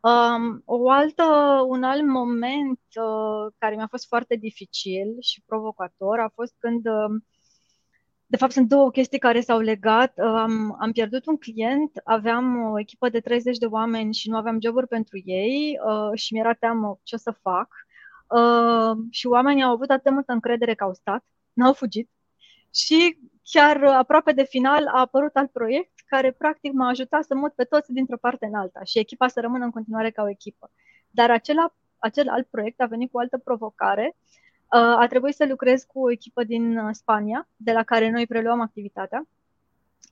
Um, 0.00 0.62
o 0.64 0.90
altă, 0.90 1.24
un 1.68 1.82
alt 1.82 2.06
moment 2.06 2.80
uh, 2.94 3.52
care 3.58 3.74
mi-a 3.74 3.86
fost 3.86 4.06
foarte 4.06 4.36
dificil 4.36 5.16
și 5.20 5.42
provocator 5.46 6.18
a 6.18 6.32
fost 6.34 6.54
când, 6.58 6.86
uh, 6.86 7.22
de 8.26 8.36
fapt 8.36 8.52
sunt 8.52 8.68
două 8.68 8.90
chestii 8.90 9.18
care 9.18 9.40
s-au 9.40 9.58
legat. 9.58 10.12
Uh, 10.16 10.24
am, 10.24 10.76
am 10.80 10.92
pierdut 10.92 11.26
un 11.26 11.36
client, 11.36 11.90
aveam 12.04 12.72
o 12.72 12.78
echipă 12.78 13.08
de 13.08 13.20
30 13.20 13.58
de 13.58 13.66
oameni 13.66 14.14
și 14.14 14.30
nu 14.30 14.36
aveam 14.36 14.60
joburi 14.60 14.86
pentru 14.86 15.20
ei 15.24 15.78
uh, 15.86 16.18
și 16.18 16.32
mi-era 16.32 16.52
teamă 16.54 16.98
ce 17.02 17.14
o 17.14 17.18
să 17.18 17.34
fac. 17.42 17.68
Uh, 18.28 18.96
și 19.10 19.26
oamenii 19.26 19.62
au 19.62 19.72
avut 19.72 19.90
atât 19.90 20.04
de 20.04 20.10
multă 20.10 20.32
încredere 20.32 20.74
că 20.74 20.84
au 20.84 20.94
stat, 20.94 21.24
n-au 21.52 21.72
fugit. 21.72 22.10
Și 22.74 23.18
chiar 23.42 23.82
aproape 23.84 24.32
de 24.32 24.44
final 24.44 24.86
a 24.86 25.00
apărut 25.00 25.34
alt 25.34 25.50
proiect 25.50 25.99
care 26.10 26.30
practic 26.32 26.72
m-a 26.72 26.88
ajutat 26.88 27.24
să 27.24 27.34
mut 27.34 27.52
pe 27.52 27.64
toți 27.64 27.92
dintr-o 27.92 28.16
parte 28.16 28.46
în 28.46 28.54
alta 28.54 28.80
și 28.84 28.98
echipa 28.98 29.28
să 29.28 29.40
rămână 29.40 29.64
în 29.64 29.70
continuare 29.70 30.10
ca 30.10 30.22
o 30.22 30.28
echipă. 30.28 30.70
Dar 31.10 31.30
acela, 31.30 31.74
acel 31.98 32.28
alt 32.28 32.46
proiect 32.46 32.80
a 32.80 32.86
venit 32.86 33.10
cu 33.10 33.16
o 33.16 33.20
altă 33.20 33.38
provocare. 33.38 34.16
Uh, 34.16 34.96
a 35.02 35.06
trebuit 35.08 35.34
să 35.34 35.46
lucrez 35.46 35.82
cu 35.82 36.00
o 36.00 36.10
echipă 36.10 36.44
din 36.44 36.78
uh, 36.78 36.88
Spania, 36.92 37.48
de 37.56 37.72
la 37.72 37.82
care 37.82 38.10
noi 38.10 38.26
preluăm 38.26 38.60
activitatea. 38.60 39.26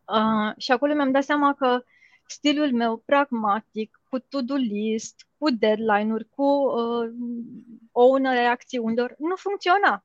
Uh, 0.08 0.52
și 0.56 0.72
acolo 0.72 0.94
mi-am 0.94 1.10
dat 1.10 1.24
seama 1.24 1.54
că 1.54 1.82
stilul 2.26 2.72
meu 2.72 2.96
pragmatic, 2.96 4.00
cu 4.08 4.18
to-do 4.18 4.54
list, 4.54 5.26
cu 5.38 5.50
deadline-uri, 5.50 6.28
cu 6.28 6.42
uh, 6.42 7.10
o 7.92 8.04
unele 8.04 8.40
acțiunilor, 8.40 9.14
nu 9.18 9.36
funcționa. 9.36 10.04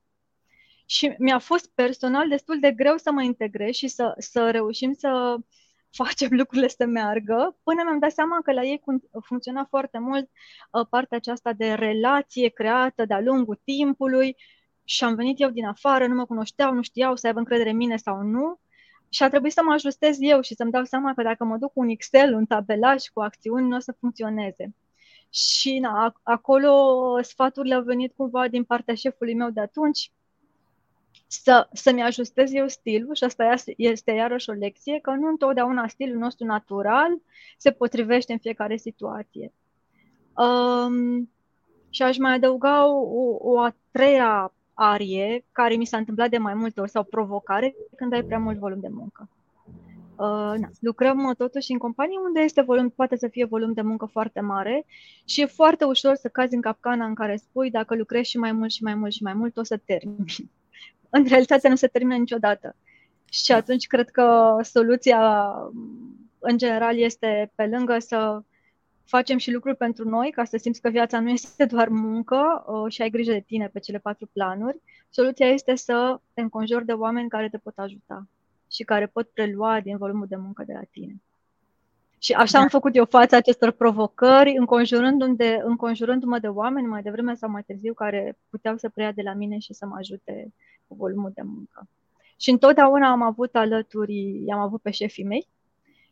Și 0.86 1.14
mi-a 1.18 1.38
fost 1.38 1.70
personal 1.74 2.28
destul 2.28 2.60
de 2.60 2.72
greu 2.72 2.96
să 2.96 3.12
mă 3.12 3.22
integrez 3.22 3.74
și 3.74 3.88
să, 3.88 4.14
să 4.18 4.50
reușim 4.50 4.92
să 4.92 5.36
facem 5.94 6.28
lucrurile 6.40 6.68
să 6.68 6.86
meargă, 6.86 7.56
până 7.62 7.82
mi-am 7.84 7.98
dat 7.98 8.12
seama 8.12 8.40
că 8.44 8.52
la 8.52 8.62
ei 8.62 8.82
funcționa 9.22 9.64
foarte 9.64 9.98
mult 9.98 10.30
uh, 10.70 10.86
partea 10.90 11.16
aceasta 11.16 11.52
de 11.52 11.72
relație 11.72 12.48
creată 12.48 13.04
de-a 13.04 13.20
lungul 13.20 13.60
timpului 13.64 14.36
și 14.84 15.04
am 15.04 15.14
venit 15.14 15.40
eu 15.40 15.50
din 15.50 15.66
afară, 15.66 16.06
nu 16.06 16.14
mă 16.14 16.24
cunoșteau, 16.24 16.74
nu 16.74 16.82
știau 16.82 17.16
să 17.16 17.26
aibă 17.26 17.38
încredere 17.38 17.70
în 17.70 17.76
mine 17.76 17.96
sau 17.96 18.22
nu 18.22 18.58
și 19.08 19.22
a 19.22 19.28
trebuit 19.28 19.52
să 19.52 19.62
mă 19.64 19.72
ajustez 19.72 20.16
eu 20.20 20.40
și 20.40 20.54
să-mi 20.54 20.70
dau 20.70 20.84
seama 20.84 21.14
că 21.14 21.22
dacă 21.22 21.44
mă 21.44 21.56
duc 21.56 21.72
cu 21.72 21.80
un 21.80 21.88
Excel, 21.88 22.34
un 22.34 22.46
tabelaj 22.46 23.04
cu 23.06 23.20
acțiuni, 23.20 23.68
nu 23.68 23.76
o 23.76 23.78
să 23.78 23.96
funcționeze. 23.98 24.74
Și 25.30 25.78
na, 25.78 26.14
acolo 26.22 26.72
sfaturile 27.22 27.74
au 27.74 27.82
venit 27.82 28.12
cumva 28.16 28.48
din 28.48 28.64
partea 28.64 28.94
șefului 28.94 29.34
meu 29.34 29.50
de 29.50 29.60
atunci, 29.60 30.12
să, 31.42 31.68
să-mi 31.72 32.02
ajustez 32.02 32.52
eu 32.52 32.68
stilul 32.68 33.14
și 33.14 33.24
asta 33.24 33.54
este 33.76 34.10
iarăși 34.10 34.50
o 34.50 34.52
lecție, 34.52 34.98
că 35.02 35.10
nu 35.10 35.28
întotdeauna 35.28 35.88
stilul 35.88 36.18
nostru 36.18 36.44
natural 36.46 37.20
se 37.58 37.70
potrivește 37.70 38.32
în 38.32 38.38
fiecare 38.38 38.76
situație. 38.76 39.52
Um, 40.36 41.30
și 41.90 42.02
aș 42.02 42.18
mai 42.18 42.34
adăuga 42.34 42.86
o, 42.86 43.36
o 43.38 43.60
a 43.60 43.74
treia 43.90 44.52
arie 44.74 45.44
care 45.52 45.74
mi 45.74 45.84
s-a 45.84 45.96
întâmplat 45.96 46.30
de 46.30 46.38
mai 46.38 46.54
multe 46.54 46.80
ori 46.80 46.90
sau 46.90 47.04
provocare 47.04 47.74
când 47.96 48.12
ai 48.12 48.22
prea 48.22 48.38
mult 48.38 48.58
volum 48.58 48.80
de 48.80 48.88
muncă. 48.90 49.28
Uh, 50.16 50.58
na, 50.58 50.70
lucrăm 50.80 51.24
uh, 51.24 51.36
totuși 51.36 51.72
în 51.72 51.78
companii 51.78 52.20
unde 52.24 52.40
este 52.40 52.60
volum, 52.60 52.88
poate 52.88 53.16
să 53.16 53.28
fie 53.28 53.44
volum 53.44 53.72
de 53.72 53.82
muncă 53.82 54.04
foarte 54.04 54.40
mare 54.40 54.86
și 55.24 55.40
e 55.40 55.46
foarte 55.46 55.84
ușor 55.84 56.14
să 56.14 56.28
cazi 56.28 56.54
în 56.54 56.60
capcana 56.60 57.04
în 57.04 57.14
care 57.14 57.36
spui 57.36 57.70
dacă 57.70 57.94
lucrezi 57.94 58.30
și 58.30 58.38
mai 58.38 58.52
mult 58.52 58.70
și 58.70 58.82
mai 58.82 58.94
mult 58.94 59.12
și 59.12 59.22
mai 59.22 59.34
mult 59.34 59.56
o 59.56 59.62
să 59.62 59.76
termini. 59.76 60.50
în 61.16 61.24
realitate 61.28 61.68
nu 61.68 61.76
se 61.76 61.86
termină 61.86 62.16
niciodată. 62.16 62.76
Și 63.30 63.52
atunci 63.52 63.86
cred 63.86 64.10
că 64.10 64.56
soluția 64.62 65.52
în 66.38 66.58
general 66.58 66.98
este 66.98 67.52
pe 67.54 67.66
lângă 67.66 67.98
să 67.98 68.42
facem 69.04 69.38
și 69.38 69.52
lucruri 69.52 69.76
pentru 69.76 70.08
noi, 70.08 70.30
ca 70.30 70.44
să 70.44 70.56
simți 70.56 70.80
că 70.80 70.88
viața 70.88 71.20
nu 71.20 71.28
este 71.28 71.64
doar 71.74 71.88
muncă 71.88 72.64
uh, 72.66 72.92
și 72.92 73.02
ai 73.02 73.10
grijă 73.10 73.32
de 73.32 73.40
tine 73.40 73.68
pe 73.68 73.78
cele 73.78 73.98
patru 73.98 74.26
planuri. 74.32 74.80
Soluția 75.10 75.46
este 75.46 75.74
să 75.74 76.20
te 76.34 76.40
înconjori 76.40 76.86
de 76.86 76.92
oameni 76.92 77.28
care 77.28 77.48
te 77.48 77.58
pot 77.58 77.74
ajuta 77.76 78.28
și 78.70 78.82
care 78.82 79.06
pot 79.06 79.28
prelua 79.28 79.80
din 79.80 79.96
volumul 79.96 80.26
de 80.26 80.36
muncă 80.36 80.64
de 80.66 80.72
la 80.72 80.82
tine. 80.90 81.22
Și 82.24 82.32
așa 82.32 82.52
da. 82.52 82.58
am 82.58 82.68
făcut 82.68 82.96
eu 82.96 83.04
fața 83.04 83.36
acestor 83.36 83.70
provocări, 83.70 84.56
înconjurându-mă 84.56 85.34
de, 85.36 85.60
înconjurându-mă 85.64 86.38
de 86.38 86.46
oameni 86.46 86.86
mai 86.86 87.02
devreme 87.02 87.34
sau 87.34 87.50
mai 87.50 87.62
târziu 87.62 87.94
care 87.94 88.38
puteau 88.50 88.76
să 88.76 88.88
preia 88.88 89.12
de 89.12 89.22
la 89.22 89.32
mine 89.32 89.58
și 89.58 89.74
să 89.74 89.86
mă 89.86 89.94
ajute 89.98 90.52
cu 90.86 90.94
volumul 90.94 91.30
de 91.34 91.42
muncă. 91.44 91.88
Și 92.36 92.50
întotdeauna 92.50 93.10
am 93.10 93.22
avut 93.22 93.54
alături, 93.54 94.42
i-am 94.46 94.58
avut 94.58 94.82
pe 94.82 94.90
șefii 94.90 95.24
mei 95.24 95.48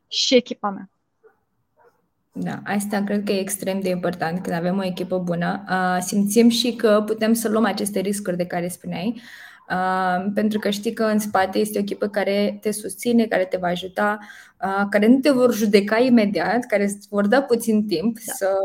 și 0.09 0.35
echipa 0.35 0.71
mea. 0.71 0.91
Da, 2.33 2.61
asta 2.65 3.05
cred 3.05 3.25
că 3.25 3.33
e 3.33 3.41
extrem 3.41 3.81
de 3.81 3.89
important 3.89 4.43
când 4.43 4.57
avem 4.57 4.79
o 4.79 4.85
echipă 4.85 5.19
bună. 5.19 5.65
simțim 6.01 6.49
și 6.49 6.73
că 6.77 7.03
putem 7.07 7.33
să 7.33 7.49
luăm 7.49 7.65
aceste 7.65 8.01
riscuri 8.01 8.37
de 8.37 8.47
care 8.47 8.69
spuneai 8.69 9.21
Uh, 9.73 10.31
pentru 10.35 10.59
că 10.59 10.71
știi 10.71 10.93
că 10.93 11.05
în 11.05 11.19
spate 11.19 11.59
este 11.59 11.79
o 11.79 11.81
echipă 11.81 12.09
care 12.09 12.59
te 12.61 12.71
susține, 12.71 13.27
care 13.27 13.45
te 13.45 13.57
va 13.57 13.67
ajuta, 13.67 14.19
uh, 14.63 14.87
care 14.91 15.07
nu 15.07 15.19
te 15.19 15.31
vor 15.31 15.55
judeca 15.55 15.99
imediat, 15.99 16.67
care 16.67 16.83
îți 16.83 17.07
vor 17.11 17.27
da 17.27 17.43
puțin 17.43 17.87
timp 17.87 18.19
da. 18.27 18.33
să, 18.33 18.59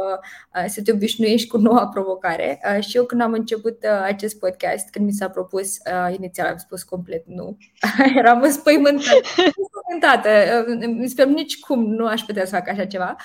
uh, 0.56 0.66
să 0.68 0.82
te 0.82 0.92
obișnuiești 0.92 1.48
cu 1.48 1.58
noua 1.58 1.88
provocare. 1.88 2.60
Uh, 2.76 2.84
și 2.84 2.98
eu 2.98 3.06
când 3.06 3.22
am 3.22 3.34
început 3.34 3.78
uh, 3.84 4.02
acest 4.04 4.40
podcast, 4.40 4.90
când 4.90 5.06
mi 5.06 5.12
s-a 5.12 5.30
propus, 5.30 5.68
uh, 5.78 6.16
inițial 6.16 6.48
am 6.48 6.58
spus 6.58 6.84
complet 6.84 7.24
nu, 7.28 7.58
eram 8.18 8.42
înspăimântată, 8.42 9.28
înspăimântată. 9.36 10.30
Uh, 10.68 11.06
sper 11.06 11.28
nici 11.28 11.60
cum 11.60 11.86
nu 11.86 12.06
aș 12.06 12.22
putea 12.22 12.46
să 12.46 12.56
fac 12.56 12.70
așa 12.70 12.86
ceva. 12.86 13.16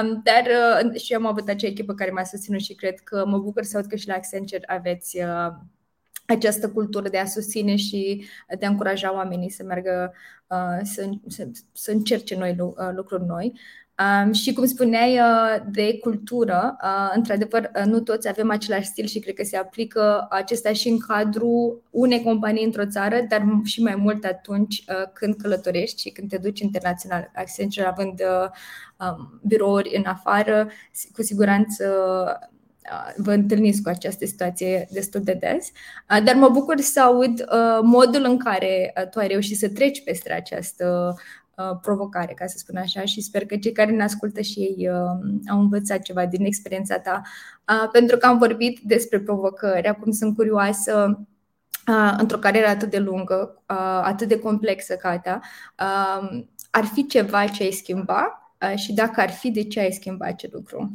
Um, 0.00 0.20
dar 0.24 0.44
uh, 0.84 1.00
și 1.00 1.12
eu 1.12 1.18
am 1.18 1.26
avut 1.26 1.48
acea 1.48 1.66
echipă 1.66 1.94
care 1.94 2.10
m-a 2.10 2.24
susținut 2.24 2.60
și 2.60 2.74
cred 2.74 2.98
că 2.98 3.24
mă 3.26 3.38
bucur 3.38 3.62
să 3.62 3.76
aud 3.76 3.86
că 3.86 3.96
și 3.96 4.08
la 4.08 4.14
Accenture 4.14 4.62
aveți 4.66 5.18
uh, 5.18 5.52
această 6.26 6.68
cultură 6.68 7.08
de 7.08 7.18
a 7.18 7.26
susține 7.26 7.76
și 7.76 8.24
de 8.58 8.66
a 8.66 8.68
încuraja 8.68 9.14
oamenii 9.14 9.50
să 9.50 9.62
meargă 9.62 10.12
uh, 10.46 10.80
să, 10.82 11.10
să, 11.28 11.48
să 11.72 11.90
încerce 11.90 12.36
noi 12.36 12.56
uh, 12.58 12.74
lucruri 12.94 13.24
noi. 13.24 13.52
Um, 14.24 14.32
și 14.32 14.52
cum 14.52 14.66
spuneai 14.66 15.18
uh, 15.18 15.64
de 15.70 15.98
cultură, 15.98 16.76
uh, 16.82 17.12
într-adevăr, 17.14 17.70
uh, 17.76 17.84
nu 17.84 18.00
toți 18.00 18.28
avem 18.28 18.50
același 18.50 18.86
stil 18.86 19.06
și 19.06 19.18
cred 19.18 19.34
că 19.34 19.44
se 19.44 19.56
aplică 19.56 20.26
acesta 20.30 20.72
și 20.72 20.88
în 20.88 20.98
cadrul 20.98 21.82
unei 21.90 22.22
companii 22.22 22.64
într-o 22.64 22.86
țară, 22.86 23.20
dar 23.28 23.46
și 23.64 23.82
mai 23.82 23.94
mult 23.94 24.24
atunci 24.24 24.84
uh, 24.88 25.10
când 25.12 25.34
călătorești 25.34 26.00
și 26.00 26.10
când 26.10 26.28
te 26.28 26.38
duci 26.38 26.60
internațional. 26.60 27.30
Accenture 27.34 27.86
având 27.86 28.20
uh, 28.20 28.48
um, 29.08 29.40
birouri 29.46 29.96
în 29.96 30.04
afară, 30.04 30.68
cu 31.14 31.22
siguranță 31.22 31.84
vă 33.16 33.32
întâlniți 33.32 33.82
cu 33.82 33.88
această 33.88 34.26
situație 34.26 34.88
destul 34.90 35.20
de 35.20 35.38
des, 35.40 35.70
dar 36.24 36.34
mă 36.34 36.48
bucur 36.48 36.80
să 36.80 37.00
aud 37.00 37.44
modul 37.82 38.24
în 38.24 38.38
care 38.38 38.92
tu 39.10 39.18
ai 39.18 39.26
reușit 39.26 39.58
să 39.58 39.68
treci 39.68 40.04
peste 40.04 40.32
această 40.32 41.16
provocare, 41.82 42.34
ca 42.34 42.46
să 42.46 42.58
spun 42.58 42.76
așa, 42.76 43.04
și 43.04 43.20
sper 43.20 43.46
că 43.46 43.56
cei 43.56 43.72
care 43.72 43.90
ne 43.90 44.02
ascultă 44.02 44.40
și 44.40 44.60
ei 44.60 44.88
au 45.48 45.60
învățat 45.60 46.02
ceva 46.02 46.26
din 46.26 46.44
experiența 46.44 46.98
ta, 46.98 47.22
pentru 47.92 48.16
că 48.16 48.26
am 48.26 48.38
vorbit 48.38 48.80
despre 48.82 49.20
provocări, 49.20 49.86
acum 49.86 50.12
sunt 50.12 50.36
curioasă 50.36 51.26
într-o 52.16 52.38
carieră 52.38 52.68
atât 52.68 52.90
de 52.90 52.98
lungă, 52.98 53.62
atât 54.02 54.28
de 54.28 54.38
complexă 54.38 54.94
ca 54.94 55.08
a 55.08 55.18
ta, 55.18 55.40
ar 56.70 56.84
fi 56.84 57.06
ceva 57.06 57.46
ce 57.46 57.62
ai 57.62 57.70
schimba 57.70 58.52
și 58.74 58.92
dacă 58.92 59.20
ar 59.20 59.30
fi, 59.30 59.50
de 59.50 59.64
ce 59.64 59.80
ai 59.80 59.92
schimba 59.92 60.26
acest 60.26 60.52
lucru? 60.52 60.92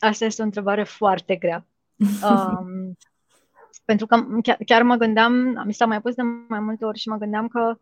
Asta 0.00 0.24
este 0.24 0.42
o 0.42 0.44
întrebare 0.44 0.84
foarte 0.84 1.36
grea. 1.36 1.66
Um, 2.22 2.96
pentru 3.84 4.06
că 4.06 4.26
chiar, 4.42 4.56
chiar 4.64 4.82
mă 4.82 4.96
gândeam, 4.96 5.32
mi 5.66 5.74
s-a 5.74 5.86
mai 5.86 6.00
pus 6.00 6.14
de 6.14 6.22
mai 6.48 6.60
multe 6.60 6.84
ori 6.84 6.98
și 6.98 7.08
mă 7.08 7.16
gândeam 7.16 7.48
că 7.48 7.78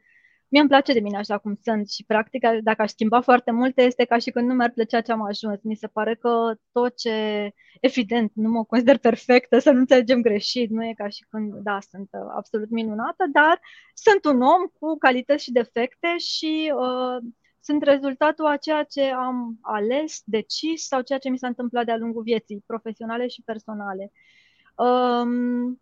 mie 0.49 0.61
îmi 0.61 0.69
place 0.69 0.93
de 0.93 1.01
mine 1.01 1.17
așa 1.17 1.39
cum 1.39 1.59
sunt 1.63 1.91
și 1.91 2.05
practic 2.05 2.47
dacă 2.63 2.83
aș 2.83 2.91
schimba 2.91 3.21
foarte 3.21 3.51
multe 3.51 3.83
este 3.83 4.05
ca 4.05 4.19
și 4.19 4.31
când 4.31 4.49
nu 4.49 4.55
mi-ar 4.55 4.71
plăcea 4.71 5.01
ce 5.01 5.13
am 5.13 5.23
ajuns. 5.23 5.63
Mi 5.63 5.75
se 5.75 5.87
pare 5.87 6.15
că 6.15 6.55
tot 6.73 6.97
ce, 6.97 7.51
evident, 7.81 8.33
nu 8.35 8.49
mă 8.49 8.65
consider 8.65 8.99
perfectă, 8.99 9.59
să 9.59 9.71
nu 9.71 9.79
înțelegem 9.79 10.21
greșit, 10.21 10.71
nu 10.71 10.85
e 10.85 10.93
ca 10.97 11.09
și 11.09 11.25
când, 11.31 11.55
da, 11.55 11.79
sunt 11.91 12.09
uh, 12.13 12.29
absolut 12.37 12.71
minunată, 12.71 13.25
dar 13.33 13.61
sunt 13.95 14.25
un 14.25 14.43
om 14.43 14.63
cu 14.79 14.99
calități 14.99 15.43
și 15.43 15.53
defecte 15.53 16.15
și 16.19 16.73
uh, 16.75 17.23
sunt 17.69 17.83
rezultatul 17.83 18.47
a 18.47 18.57
ceea 18.57 18.83
ce 18.83 19.03
am 19.03 19.59
ales, 19.61 20.23
decis 20.25 20.87
sau 20.87 21.01
ceea 21.01 21.19
ce 21.19 21.29
mi 21.29 21.39
s-a 21.39 21.47
întâmplat 21.47 21.85
de-a 21.85 21.97
lungul 21.97 22.23
vieții, 22.23 22.63
profesionale 22.67 23.27
și 23.27 23.43
personale. 23.45 24.13
Um, 24.77 25.81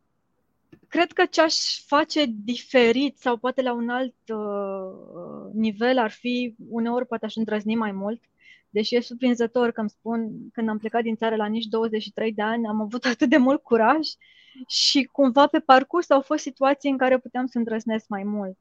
cred 0.88 1.12
că 1.12 1.24
ce 1.24 1.40
aș 1.40 1.54
face 1.86 2.24
diferit 2.44 3.18
sau 3.18 3.36
poate 3.36 3.62
la 3.62 3.72
un 3.72 3.88
alt 3.88 4.14
uh, 4.28 5.52
nivel 5.52 5.98
ar 5.98 6.10
fi, 6.10 6.54
uneori 6.68 7.06
poate 7.06 7.24
aș 7.24 7.34
îndrăzni 7.34 7.74
mai 7.74 7.92
mult, 7.92 8.22
deși 8.70 8.94
e 8.94 9.00
surprinzător 9.00 9.70
că 9.70 9.80
îmi 9.80 9.90
spun, 9.90 10.50
când 10.52 10.68
am 10.68 10.78
plecat 10.78 11.02
din 11.02 11.16
țară 11.16 11.36
la 11.36 11.46
nici 11.46 11.64
23 11.64 12.32
de 12.32 12.42
ani, 12.42 12.66
am 12.66 12.80
avut 12.80 13.04
atât 13.04 13.28
de 13.28 13.36
mult 13.36 13.62
curaj 13.62 14.08
și 14.66 15.04
cumva 15.12 15.46
pe 15.46 15.58
parcurs 15.58 16.10
au 16.10 16.20
fost 16.20 16.42
situații 16.42 16.90
în 16.90 16.96
care 16.96 17.18
puteam 17.18 17.46
să 17.46 17.58
îndrăznesc 17.58 18.08
mai 18.08 18.22
mult. 18.22 18.58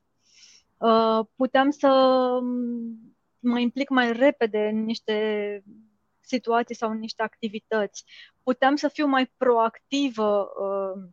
Uh, 0.77 1.25
puteam 1.35 1.69
să 1.69 1.89
mă 3.45 3.59
implic 3.59 3.89
mai 3.89 4.13
repede 4.13 4.67
în 4.67 4.83
niște 4.83 5.63
situații 6.21 6.75
sau 6.75 6.89
în 6.89 6.99
niște 6.99 7.23
activități. 7.23 8.05
Puteam 8.43 8.75
să 8.75 8.87
fiu 8.87 9.05
mai 9.05 9.31
proactivă 9.37 10.47
uh, 10.59 11.03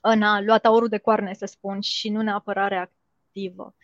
în 0.00 0.22
a 0.22 0.40
lua 0.40 0.58
taurul 0.58 0.88
de 0.88 0.98
coarne, 0.98 1.34
să 1.34 1.46
spun, 1.46 1.80
și 1.80 2.08
nu 2.08 2.22
neapărat 2.22 2.68
reactivă. 2.68 3.74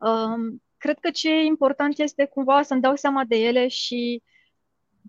Uh, 0.00 0.58
cred 0.76 0.98
că 0.98 1.10
ce 1.10 1.30
e 1.30 1.44
important 1.44 1.98
este 1.98 2.26
cumva 2.26 2.62
să-mi 2.62 2.80
dau 2.80 2.96
seama 2.96 3.24
de 3.24 3.36
ele 3.36 3.68
și 3.68 4.22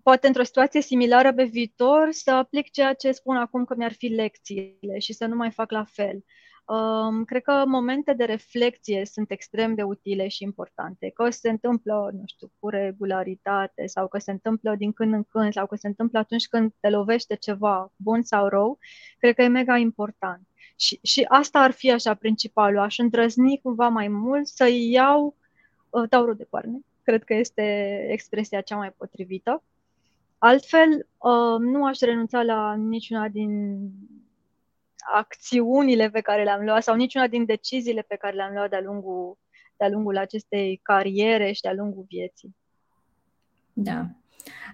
poate 0.02 0.26
într-o 0.26 0.42
situație 0.42 0.80
similară 0.80 1.32
pe 1.32 1.44
viitor 1.44 2.08
să 2.10 2.30
aplic 2.30 2.70
ceea 2.70 2.94
ce 2.94 3.12
spun 3.12 3.36
acum 3.36 3.64
că 3.64 3.74
mi-ar 3.74 3.92
fi 3.92 4.06
lecțiile 4.06 4.98
și 4.98 5.12
să 5.12 5.26
nu 5.26 5.36
mai 5.36 5.50
fac 5.50 5.70
la 5.70 5.84
fel. 5.84 6.24
Um, 6.64 7.24
cred 7.24 7.42
că 7.42 7.64
momente 7.66 8.12
de 8.12 8.24
reflexie 8.24 9.04
sunt 9.04 9.30
extrem 9.30 9.74
de 9.74 9.82
utile 9.82 10.28
și 10.28 10.42
importante. 10.42 11.10
Că 11.14 11.30
se 11.30 11.50
întâmplă, 11.50 12.10
nu 12.12 12.22
știu, 12.26 12.50
cu 12.58 12.68
regularitate 12.68 13.86
sau 13.86 14.08
că 14.08 14.18
se 14.18 14.30
întâmplă 14.30 14.74
din 14.76 14.92
când 14.92 15.12
în 15.12 15.24
când 15.24 15.52
sau 15.52 15.66
că 15.66 15.76
se 15.76 15.86
întâmplă 15.86 16.18
atunci 16.18 16.48
când 16.48 16.72
te 16.80 16.90
lovește 16.90 17.34
ceva 17.34 17.92
bun 17.96 18.22
sau 18.22 18.48
rău, 18.48 18.78
cred 19.18 19.34
că 19.34 19.42
e 19.42 19.48
mega 19.48 19.76
important. 19.76 20.48
Și, 20.76 20.98
și 21.02 21.24
asta 21.28 21.58
ar 21.58 21.70
fi 21.70 21.90
așa 21.90 22.14
principalul. 22.14 22.78
Aș 22.78 22.98
îndrăzni 22.98 23.60
cumva 23.62 23.88
mai 23.88 24.08
mult 24.08 24.46
să 24.46 24.68
iau 24.70 25.36
uh, 25.90 26.08
taurul 26.08 26.34
de 26.34 26.46
coarne 26.50 26.80
cred 27.04 27.24
că 27.24 27.34
este 27.34 27.62
expresia 28.10 28.60
cea 28.60 28.76
mai 28.76 28.92
potrivită. 28.96 29.62
Altfel, 30.38 31.06
uh, 31.18 31.58
nu 31.58 31.84
aș 31.84 31.98
renunța 31.98 32.42
la 32.42 32.74
niciuna 32.74 33.28
din 33.28 33.80
acțiunile 35.12 36.10
pe 36.10 36.20
care 36.20 36.44
le-am 36.44 36.64
luat 36.64 36.82
sau 36.82 36.94
niciuna 36.94 37.26
din 37.26 37.44
deciziile 37.44 38.04
pe 38.08 38.16
care 38.16 38.34
le-am 38.34 38.52
luat 38.52 38.70
de-a 38.70 38.80
lungul, 38.80 39.38
de-a 39.76 39.88
lungul 39.88 40.16
acestei 40.16 40.80
cariere 40.82 41.52
și 41.52 41.60
de-a 41.60 41.72
lungul 41.72 42.04
vieții. 42.08 42.56
Da. 43.72 44.06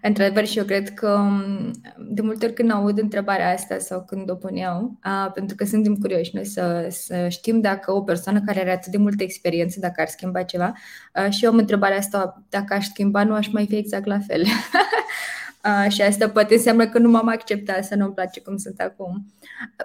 Într-adevăr, 0.03 0.47
și 0.47 0.59
eu 0.59 0.65
cred 0.65 0.95
că 0.95 1.17
mm, 1.17 1.71
de 1.99 2.23
multe 2.23 2.45
ori 2.45 2.55
când 2.55 2.71
aud 2.71 2.99
întrebarea 2.99 3.53
asta 3.53 3.79
sau 3.79 4.05
când 4.05 4.31
o 4.31 4.35
pun 4.35 4.57
eu, 4.57 4.97
a, 5.01 5.31
pentru 5.31 5.57
că 5.57 5.65
suntem 5.65 5.97
curioși 5.97 6.35
noi 6.35 6.45
să, 6.45 6.87
să 6.91 7.29
știm 7.29 7.61
dacă 7.61 7.93
o 7.93 8.03
persoană 8.03 8.41
care 8.47 8.61
are 8.61 8.71
atât 8.71 8.93
de 8.93 8.99
multă 8.99 9.23
experiență, 9.23 9.81
dacă 9.81 10.01
ar 10.01 10.09
schimba 10.09 10.43
ceva, 10.43 10.73
a, 11.13 11.31
și 11.31 11.45
eu 11.45 11.51
am 11.51 11.57
întrebarea 11.57 11.97
asta, 11.97 12.43
dacă 12.49 12.75
aș 12.75 12.87
schimba, 12.87 13.25
nu 13.25 13.35
aș 13.35 13.49
mai 13.49 13.67
fi 13.67 13.77
exact 13.77 14.07
la 14.07 14.19
fel. 14.19 14.45
Uh, 15.65 15.93
și 15.93 16.03
asta 16.03 16.31
poate 16.31 16.55
înseamnă 16.55 16.89
că 16.89 16.99
nu 16.99 17.11
m-am 17.11 17.29
acceptat 17.29 17.85
să 17.85 17.95
nu-mi 17.95 18.15
place 18.15 18.41
cum 18.41 18.57
sunt 18.57 18.81
acum. 18.81 19.27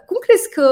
Cum 0.05 0.17
crezi 0.19 0.49
că 0.53 0.67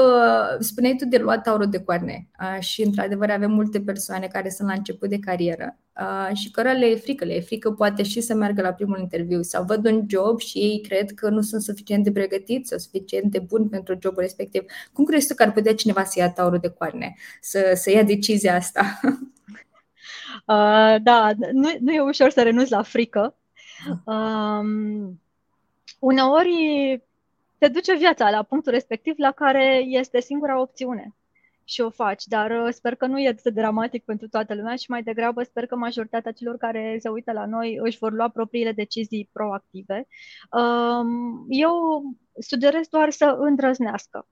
spuneai 0.60 0.96
tu 0.96 1.04
de 1.04 1.18
luat 1.18 1.42
taurul 1.42 1.70
de 1.70 1.82
coarne 1.82 2.28
uh, 2.40 2.60
și 2.60 2.82
într-adevăr 2.82 3.30
avem 3.30 3.50
multe 3.50 3.80
persoane 3.80 4.26
care 4.26 4.48
sunt 4.48 4.68
la 4.68 4.74
început 4.74 5.08
de 5.08 5.18
carieră 5.18 5.78
uh, 6.00 6.36
și 6.36 6.50
care 6.50 6.72
le 6.72 6.86
e 6.86 6.96
frică, 6.96 7.24
le 7.24 7.34
e 7.34 7.40
frică 7.40 7.70
poate 7.70 8.02
și 8.02 8.20
să 8.20 8.34
meargă 8.34 8.62
la 8.62 8.72
primul 8.72 8.98
interviu 8.98 9.42
sau 9.42 9.64
văd 9.64 9.86
un 9.86 10.04
job 10.08 10.38
și 10.40 10.58
ei 10.58 10.80
cred 10.80 11.10
că 11.10 11.28
nu 11.28 11.40
sunt 11.40 11.62
suficient 11.62 12.04
de 12.04 12.12
pregătiți 12.12 12.68
sau 12.68 12.78
suficient 12.78 13.30
de 13.30 13.38
buni 13.38 13.68
pentru 13.68 13.98
jobul 14.02 14.22
respectiv. 14.22 14.64
Cum 14.92 15.04
crezi 15.04 15.26
tu 15.26 15.34
că 15.34 15.42
ar 15.42 15.52
putea 15.52 15.74
cineva 15.74 16.04
să 16.04 16.18
ia 16.18 16.30
taurul 16.30 16.58
de 16.58 16.68
coarne, 16.68 17.14
să, 17.40 17.72
să 17.74 17.90
ia 17.90 18.02
decizia 18.02 18.54
asta? 18.54 18.82
Uh, 20.46 20.96
da, 21.02 21.32
nu, 21.52 21.68
nu 21.80 21.92
e 21.92 22.00
ușor 22.00 22.30
să 22.30 22.42
renunți 22.42 22.70
la 22.70 22.82
frică, 22.82 23.36
Um, 24.04 25.20
uneori 25.98 27.02
te 27.58 27.68
duce 27.68 27.96
viața 27.96 28.30
la 28.30 28.42
punctul 28.42 28.72
respectiv 28.72 29.14
la 29.16 29.30
care 29.32 29.84
este 29.86 30.20
singura 30.20 30.60
opțiune 30.60 31.14
și 31.64 31.80
o 31.80 31.90
faci, 31.90 32.24
dar 32.24 32.50
uh, 32.50 32.72
sper 32.72 32.94
că 32.94 33.06
nu 33.06 33.18
e 33.18 33.28
atât 33.28 33.54
dramatic 33.54 34.04
pentru 34.04 34.28
toată 34.28 34.54
lumea 34.54 34.76
și 34.76 34.90
mai 34.90 35.02
degrabă 35.02 35.42
sper 35.42 35.66
că 35.66 35.76
majoritatea 35.76 36.32
celor 36.32 36.56
care 36.56 36.98
se 37.00 37.08
uită 37.08 37.32
la 37.32 37.46
noi 37.46 37.78
își 37.82 37.98
vor 37.98 38.12
lua 38.12 38.28
propriile 38.28 38.72
decizii 38.72 39.28
proactive. 39.32 40.06
Um, 40.50 41.46
eu 41.48 42.02
sugerez 42.38 42.88
doar 42.88 43.10
să 43.10 43.36
îndrăznească. 43.38 44.26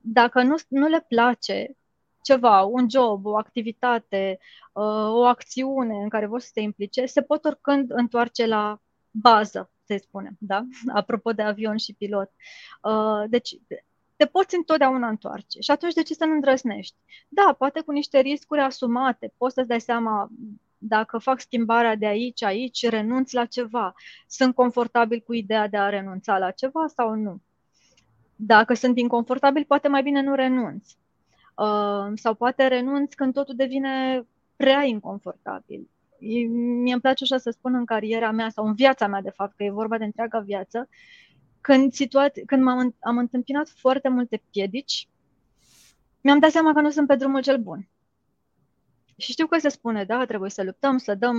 Dacă 0.00 0.42
nu, 0.42 0.54
nu 0.68 0.86
le 0.86 1.04
place 1.08 1.76
ceva, 2.22 2.62
un 2.62 2.88
job, 2.90 3.26
o 3.26 3.36
activitate, 3.36 4.38
uh, 4.72 5.12
o 5.12 5.24
acțiune 5.24 6.02
în 6.02 6.08
care 6.08 6.26
vor 6.26 6.40
să 6.40 6.50
se 6.52 6.60
implice, 6.60 7.06
se 7.06 7.22
pot 7.22 7.44
oricând 7.44 7.90
întoarce 7.90 8.46
la 8.46 8.80
bază, 9.20 9.70
să 9.84 9.96
spunem, 10.02 10.36
da? 10.38 10.64
Apropo 10.94 11.32
de 11.32 11.42
avion 11.42 11.76
și 11.76 11.94
pilot. 11.94 12.30
Uh, 12.82 13.24
deci, 13.28 13.58
te 14.16 14.26
poți 14.26 14.56
întotdeauna 14.56 15.08
întoarce. 15.08 15.60
Și 15.60 15.70
atunci 15.70 15.94
de 15.94 16.02
ce 16.02 16.14
să 16.14 16.24
nu 16.24 16.32
îndrăznești? 16.32 16.96
Da, 17.28 17.54
poate 17.58 17.80
cu 17.80 17.92
niște 17.92 18.18
riscuri 18.18 18.60
asumate, 18.60 19.32
poți 19.36 19.54
să-ți 19.54 19.68
dai 19.68 19.80
seama 19.80 20.28
dacă 20.78 21.18
fac 21.18 21.40
schimbarea 21.40 21.94
de 21.94 22.06
aici, 22.06 22.42
aici, 22.42 22.88
renunț 22.88 23.32
la 23.32 23.44
ceva. 23.44 23.94
Sunt 24.26 24.54
confortabil 24.54 25.20
cu 25.20 25.32
ideea 25.34 25.68
de 25.68 25.76
a 25.76 25.88
renunța 25.88 26.38
la 26.38 26.50
ceva 26.50 26.86
sau 26.86 27.14
nu? 27.14 27.40
Dacă 28.36 28.74
sunt 28.74 28.98
inconfortabil, 28.98 29.64
poate 29.64 29.88
mai 29.88 30.02
bine 30.02 30.22
nu 30.22 30.34
renunț. 30.34 30.90
Uh, 31.54 32.12
sau 32.14 32.34
poate 32.34 32.66
renunț 32.66 33.14
când 33.14 33.32
totul 33.32 33.54
devine 33.54 34.26
prea 34.56 34.84
inconfortabil 34.84 35.88
mie 36.18 36.92
îmi 36.92 37.00
place 37.00 37.24
așa 37.24 37.38
să 37.38 37.50
spun 37.50 37.74
în 37.74 37.84
cariera 37.84 38.30
mea 38.30 38.48
sau 38.48 38.66
în 38.66 38.74
viața 38.74 39.06
mea, 39.06 39.20
de 39.20 39.30
fapt, 39.30 39.56
că 39.56 39.62
e 39.62 39.70
vorba 39.70 39.98
de 39.98 40.04
întreaga 40.04 40.38
viață, 40.38 40.88
când, 41.60 41.92
situat, 41.92 42.38
când 42.46 42.62
m-am, 42.62 42.94
am 43.00 43.18
întâmpinat 43.18 43.68
foarte 43.68 44.08
multe 44.08 44.42
piedici, 44.50 45.08
mi-am 46.20 46.38
dat 46.38 46.50
seama 46.50 46.72
că 46.72 46.80
nu 46.80 46.90
sunt 46.90 47.06
pe 47.06 47.16
drumul 47.16 47.42
cel 47.42 47.58
bun. 47.58 47.88
Și 49.16 49.32
știu 49.32 49.46
că 49.46 49.58
se 49.58 49.68
spune, 49.68 50.04
da, 50.04 50.24
trebuie 50.24 50.50
să 50.50 50.62
luptăm, 50.62 50.98
să 50.98 51.14
dăm 51.14 51.36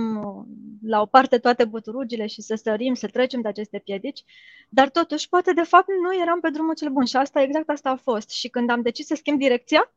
la 0.82 1.00
o 1.00 1.06
parte 1.06 1.38
toate 1.38 1.64
buturugile 1.64 2.26
și 2.26 2.42
să 2.42 2.54
sărim, 2.54 2.94
să 2.94 3.06
trecem 3.06 3.40
de 3.40 3.48
aceste 3.48 3.78
piedici, 3.78 4.24
dar 4.68 4.90
totuși, 4.90 5.28
poate 5.28 5.52
de 5.52 5.62
fapt 5.62 5.86
nu 6.02 6.20
eram 6.22 6.40
pe 6.40 6.50
drumul 6.50 6.74
cel 6.74 6.90
bun 6.90 7.04
și 7.04 7.16
asta, 7.16 7.42
exact 7.42 7.68
asta 7.68 7.90
a 7.90 7.96
fost. 7.96 8.30
Și 8.30 8.48
când 8.48 8.70
am 8.70 8.82
decis 8.82 9.06
să 9.06 9.14
schimb 9.14 9.38
direcția, 9.38 9.92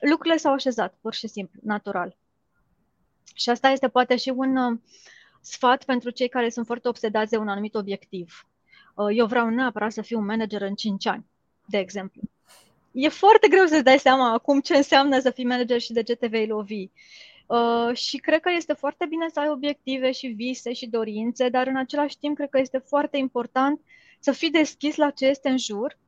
lucrurile 0.00 0.36
s-au 0.36 0.52
așezat, 0.52 0.98
pur 1.00 1.14
și 1.14 1.26
simplu, 1.26 1.60
natural. 1.64 2.16
Și 3.34 3.50
asta 3.50 3.68
este 3.68 3.88
poate 3.88 4.16
și 4.16 4.32
un 4.36 4.56
uh, 4.56 4.78
sfat 5.40 5.84
pentru 5.84 6.10
cei 6.10 6.28
care 6.28 6.48
sunt 6.48 6.66
foarte 6.66 6.88
obsedați 6.88 7.30
de 7.30 7.36
un 7.36 7.48
anumit 7.48 7.74
obiectiv. 7.74 8.46
Uh, 8.94 9.06
eu 9.16 9.26
vreau 9.26 9.48
neapărat 9.48 9.92
să 9.92 10.02
fiu 10.02 10.18
un 10.18 10.24
manager 10.24 10.62
în 10.62 10.74
5 10.74 11.06
ani, 11.06 11.26
de 11.66 11.78
exemplu. 11.78 12.20
E 12.92 13.08
foarte 13.08 13.48
greu 13.48 13.66
să-ți 13.66 13.84
dai 13.84 13.98
seama 13.98 14.32
acum 14.32 14.60
ce 14.60 14.76
înseamnă 14.76 15.18
să 15.18 15.30
fii 15.30 15.44
manager 15.44 15.80
și 15.80 15.92
de 15.92 16.02
ce 16.02 16.14
te 16.14 16.26
vei 16.26 16.46
lovi. 16.46 16.88
Uh, 17.46 17.96
și 17.96 18.16
cred 18.16 18.40
că 18.40 18.50
este 18.56 18.72
foarte 18.72 19.06
bine 19.08 19.26
să 19.32 19.40
ai 19.40 19.48
obiective 19.48 20.10
și 20.12 20.26
vise 20.26 20.72
și 20.72 20.86
dorințe, 20.86 21.48
dar 21.48 21.66
în 21.66 21.76
același 21.76 22.18
timp 22.18 22.36
cred 22.36 22.48
că 22.48 22.58
este 22.58 22.78
foarte 22.78 23.16
important 23.16 23.80
să 24.18 24.32
fii 24.32 24.50
deschis 24.50 24.96
la 24.96 25.10
ce 25.10 25.26
este 25.26 25.48
în 25.48 25.58
jur 25.58 25.98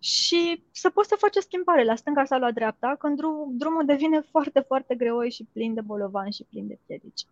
și 0.00 0.64
să 0.72 0.90
poți 0.90 1.08
să 1.08 1.16
faci 1.18 1.36
o 1.36 1.40
schimbare 1.40 1.84
la 1.84 1.94
stânga 1.94 2.24
sau 2.24 2.40
la 2.40 2.50
dreapta 2.50 2.96
când 2.98 3.16
drum, 3.16 3.56
drumul 3.56 3.84
devine 3.84 4.20
foarte, 4.20 4.60
foarte 4.60 4.94
greoi 4.94 5.30
și 5.30 5.48
plin 5.52 5.74
de 5.74 5.80
bolovan 5.80 6.30
și 6.30 6.44
plin 6.50 6.66
de 6.66 6.78
piedici. 6.86 7.26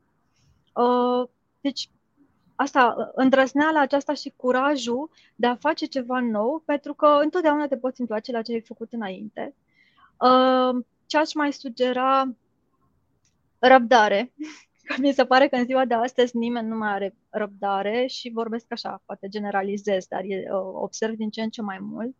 Uh, 0.74 1.28
deci, 1.61 1.88
asta, 2.54 3.11
îndrăzneala 3.14 3.81
aceasta 3.81 4.14
și 4.14 4.33
curajul 4.37 5.11
de 5.35 5.46
a 5.46 5.57
face 5.57 5.87
ceva 5.87 6.20
nou, 6.20 6.62
pentru 6.64 6.94
că 6.94 7.07
întotdeauna 7.22 7.66
te 7.66 7.76
poți 7.76 8.00
întoarce 8.00 8.33
la 8.33 8.42
ce 8.42 8.52
ai 8.52 8.61
făcut 8.61 8.92
înainte. 8.92 9.54
Uh, 10.20 10.85
ce 11.07 11.18
aș 11.18 11.35
mai 11.35 11.52
sugera? 11.52 12.35
Răbdare. 13.59 14.33
Mi 15.02 15.12
se 15.12 15.24
pare 15.24 15.48
că 15.48 15.57
în 15.57 15.64
ziua 15.64 15.85
de 15.85 15.94
astăzi 15.94 16.37
nimeni 16.37 16.68
nu 16.68 16.76
mai 16.76 16.92
are 16.92 17.14
răbdare 17.31 18.07
și 18.07 18.31
vorbesc 18.35 18.66
așa, 18.68 19.02
poate 19.07 19.28
generalizez, 19.28 20.07
dar 20.07 20.20
e, 20.24 20.46
observ 20.74 21.14
din 21.14 21.31
ce 21.31 21.42
în 21.42 21.50
ce 21.50 21.62
mai 21.62 21.78
mult 21.81 22.16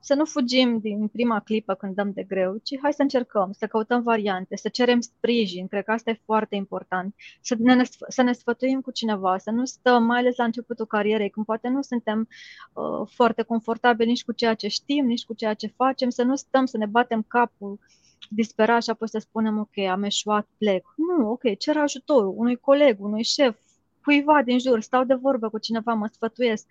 să 0.00 0.14
nu 0.14 0.24
fugim 0.24 0.78
din 0.78 1.08
prima 1.08 1.40
clipă 1.40 1.74
când 1.74 1.94
dăm 1.94 2.12
de 2.12 2.22
greu, 2.22 2.56
ci 2.62 2.78
hai 2.82 2.92
să 2.92 3.02
încercăm, 3.02 3.52
să 3.52 3.66
căutăm 3.66 4.02
variante, 4.02 4.56
să 4.56 4.68
cerem 4.68 5.00
sprijin, 5.00 5.66
cred 5.68 5.84
că 5.84 5.92
asta 5.92 6.10
e 6.10 6.20
foarte 6.24 6.54
important, 6.54 7.14
să 7.40 7.54
ne, 7.58 7.84
să 8.08 8.22
ne 8.22 8.32
sfătuim 8.32 8.80
cu 8.80 8.90
cineva, 8.90 9.38
să 9.38 9.50
nu 9.50 9.64
stăm, 9.64 10.04
mai 10.04 10.18
ales 10.18 10.36
la 10.36 10.44
începutul 10.44 10.86
carierei, 10.86 11.30
când 11.30 11.46
poate 11.46 11.68
nu 11.68 11.82
suntem 11.82 12.28
uh, 12.72 13.08
foarte 13.10 13.42
confortabili 13.42 14.08
nici 14.08 14.24
cu 14.24 14.32
ceea 14.32 14.54
ce 14.54 14.68
știm, 14.68 15.06
nici 15.06 15.24
cu 15.24 15.34
ceea 15.34 15.54
ce 15.54 15.66
facem, 15.66 16.10
să 16.10 16.22
nu 16.22 16.36
stăm 16.36 16.64
să 16.64 16.76
ne 16.76 16.86
batem 16.86 17.24
capul 17.28 17.78
disperat 18.30 18.82
și 18.82 18.90
apoi 18.90 19.08
să 19.08 19.18
spunem, 19.18 19.58
ok, 19.58 19.78
am 19.78 20.02
eșuat, 20.02 20.48
plec. 20.58 20.94
Nu, 20.96 21.30
ok, 21.30 21.58
cer 21.58 21.76
ajutorul 21.76 22.34
unui 22.36 22.56
coleg, 22.56 23.00
unui 23.00 23.22
șef, 23.22 23.56
cuiva 24.02 24.42
din 24.42 24.58
jur, 24.58 24.80
stau 24.80 25.04
de 25.04 25.14
vorbă 25.14 25.48
cu 25.48 25.58
cineva, 25.58 25.94
mă 25.94 26.06
sfătuiesc 26.06 26.66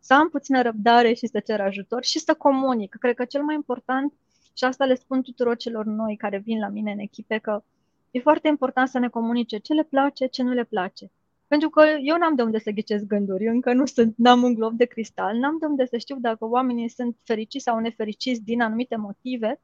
să 0.00 0.14
am 0.14 0.28
puțină 0.28 0.62
răbdare 0.62 1.12
și 1.12 1.26
să 1.26 1.40
cer 1.40 1.60
ajutor 1.60 2.04
și 2.04 2.18
să 2.18 2.34
comunic. 2.34 2.94
Cred 2.94 3.14
că 3.14 3.24
cel 3.24 3.42
mai 3.42 3.54
important, 3.54 4.12
și 4.56 4.64
asta 4.64 4.84
le 4.84 4.94
spun 4.94 5.22
tuturor 5.22 5.56
celor 5.56 5.84
noi 5.84 6.16
care 6.16 6.38
vin 6.38 6.58
la 6.58 6.68
mine 6.68 6.92
în 6.92 6.98
echipe, 6.98 7.38
că 7.38 7.62
e 8.10 8.20
foarte 8.20 8.48
important 8.48 8.88
să 8.88 8.98
ne 8.98 9.08
comunice 9.08 9.58
ce 9.58 9.72
le 9.72 9.84
place, 9.84 10.26
ce 10.26 10.42
nu 10.42 10.52
le 10.52 10.64
place. 10.64 11.10
Pentru 11.46 11.68
că 11.70 11.84
eu 12.02 12.16
n-am 12.16 12.34
de 12.34 12.42
unde 12.42 12.58
să 12.58 12.70
ghicesc 12.70 13.04
gânduri, 13.04 13.44
eu 13.44 13.52
încă 13.52 13.72
nu 13.72 13.86
sunt, 13.86 14.14
n-am 14.16 14.42
un 14.42 14.54
glob 14.54 14.76
de 14.76 14.84
cristal, 14.84 15.36
n-am 15.36 15.56
de 15.60 15.66
unde 15.66 15.86
să 15.86 15.96
știu 15.96 16.16
dacă 16.20 16.44
oamenii 16.48 16.88
sunt 16.88 17.16
fericiți 17.24 17.64
sau 17.64 17.78
nefericiți 17.78 18.42
din 18.42 18.62
anumite 18.62 18.96
motive, 18.96 19.60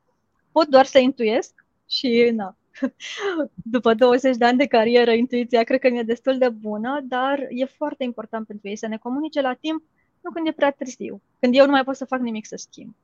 pot 0.53 0.67
doar 0.67 0.85
să 0.85 0.99
intuiesc 0.99 1.65
și 1.89 2.31
na, 2.35 2.57
după 3.77 3.95
20 3.95 4.37
de 4.37 4.45
ani 4.45 4.59
de 4.59 4.67
carieră, 4.67 5.13
intuiția 5.13 5.63
cred 5.63 5.81
că 5.81 5.89
mi-e 5.91 6.03
destul 6.03 6.39
de 6.39 6.49
bună, 6.49 7.01
dar 7.05 7.47
e 7.49 7.65
foarte 7.65 8.05
important 8.05 8.47
pentru 8.47 8.69
ei 8.69 8.77
să 8.77 8.87
ne 8.87 8.97
comunice 8.97 9.41
la 9.41 9.55
timp 9.55 9.83
nu 10.27 10.33
când 10.33 10.47
e 10.47 10.53
prea 10.53 10.71
târziu, 10.71 11.21
când 11.41 11.57
eu 11.57 11.65
nu 11.65 11.71
mai 11.71 11.85
pot 11.85 11.97
să 11.97 12.05
fac 12.05 12.21
nimic 12.21 12.47
să 12.47 12.57
schimb. 12.57 12.95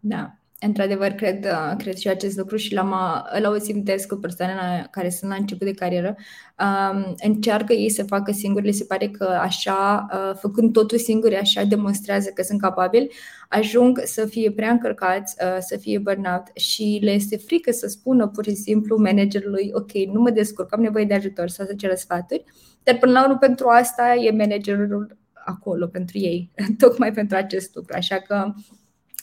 Da, 0.00 0.34
într-adevăr, 0.60 1.10
cred, 1.10 1.44
uh, 1.44 1.76
cred 1.78 1.96
și 1.96 2.08
acest 2.08 2.36
lucru 2.36 2.56
și 2.56 2.74
l-am, 2.74 2.90
uh, 2.90 3.40
îl 3.42 3.60
simtesc 3.60 4.08
cu 4.08 4.14
persoane 4.14 4.88
care 4.90 5.10
sunt 5.10 5.30
la 5.30 5.36
început 5.36 5.66
de 5.66 5.72
carieră. 5.72 6.16
Um, 6.58 7.14
încearcă 7.18 7.72
ei 7.72 7.90
să 7.90 8.04
facă 8.04 8.32
singuri, 8.32 8.64
le 8.64 8.70
se 8.70 8.84
pare 8.84 9.08
că 9.08 9.24
așa, 9.24 10.06
uh, 10.12 10.36
făcând 10.40 10.72
totul 10.72 10.98
singuri, 10.98 11.36
așa 11.36 11.62
demonstrează 11.62 12.30
că 12.30 12.42
sunt 12.42 12.60
capabili, 12.60 13.12
ajung 13.48 14.00
să 14.04 14.26
fie 14.26 14.52
prea 14.52 14.70
încărcați, 14.70 15.36
să 15.58 15.76
fie 15.76 15.98
burnout 15.98 16.42
și 16.54 16.98
le 17.02 17.10
este 17.10 17.36
frică 17.36 17.70
să 17.70 17.86
spună 17.86 18.28
pur 18.28 18.44
și 18.44 18.54
simplu 18.54 18.96
managerului, 18.96 19.70
ok, 19.72 19.92
nu 19.92 20.20
mă 20.20 20.30
descurc, 20.30 20.74
am 20.74 20.80
nevoie 20.80 21.04
de 21.04 21.14
ajutor 21.14 21.48
sau 21.48 21.66
să 21.66 21.74
ceră 21.74 21.94
sfaturi, 21.94 22.44
dar 22.82 22.96
până 22.98 23.12
la 23.12 23.24
urmă 23.24 23.36
pentru 23.36 23.68
asta 23.68 24.14
e 24.14 24.30
managerul 24.30 25.16
acolo 25.48 25.86
pentru 25.86 26.18
ei, 26.18 26.50
tocmai 26.78 27.12
pentru 27.12 27.36
acest 27.36 27.74
lucru. 27.74 27.96
Așa 27.96 28.16
că 28.16 28.34
da. 28.34 28.54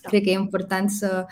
cred 0.02 0.22
că 0.22 0.30
e 0.30 0.34
important 0.34 0.90
să, 0.90 1.26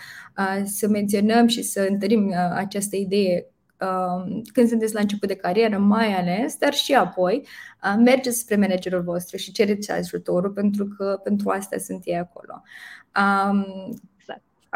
să 0.64 0.88
menționăm 0.88 1.48
și 1.48 1.62
să 1.62 1.88
întărim 1.90 2.34
această 2.54 2.96
idee 2.96 3.46
uh, 3.80 4.42
când 4.54 4.68
sunteți 4.68 4.94
la 4.94 5.00
început 5.00 5.28
de 5.28 5.36
carieră, 5.36 5.78
mai 5.78 6.14
ales, 6.14 6.56
dar 6.56 6.74
și 6.74 6.94
apoi, 6.94 7.48
uh, 7.84 7.96
mergeți 8.06 8.40
spre 8.40 8.56
managerul 8.56 9.02
vostru 9.02 9.38
și 9.38 9.52
cereți 9.52 9.92
ajutorul 9.92 10.52
pentru 10.52 10.88
că 10.88 11.20
pentru 11.24 11.50
asta 11.50 11.78
sunt 11.78 12.02
ei 12.04 12.18
acolo. 12.18 12.62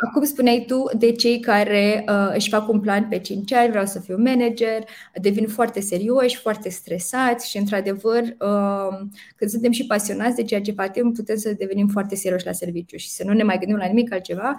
Um, 0.04 0.10
Acum 0.10 0.24
spuneai 0.24 0.64
tu 0.68 0.84
de 0.98 1.12
cei 1.12 1.40
care 1.40 2.06
uh, 2.10 2.32
își 2.34 2.50
fac 2.50 2.70
un 2.70 2.80
plan 2.80 3.08
pe 3.08 3.20
5 3.20 3.54
ani, 3.54 3.70
vreau 3.70 3.86
să 3.86 4.00
fiu 4.00 4.18
manager, 4.18 4.84
devin 5.22 5.48
foarte 5.48 5.80
serioși, 5.80 6.38
foarte 6.38 6.70
stresați 6.70 7.50
și, 7.50 7.58
într-adevăr, 7.58 8.22
uh, 8.22 9.08
când 9.36 9.50
suntem 9.50 9.72
și 9.72 9.86
pasionați 9.86 10.36
de 10.36 10.44
ceea 10.44 10.62
ce 10.62 10.72
facem, 10.72 11.12
putem 11.12 11.36
să 11.36 11.54
devenim 11.58 11.88
foarte 11.88 12.16
serioși 12.16 12.46
la 12.46 12.52
serviciu 12.52 12.98
și 12.98 13.10
să 13.10 13.24
nu 13.24 13.34
ne 13.34 13.44
mai 13.44 13.58
gândim 13.58 13.78
la 13.78 13.86
nimic 13.86 14.14
altceva. 14.14 14.56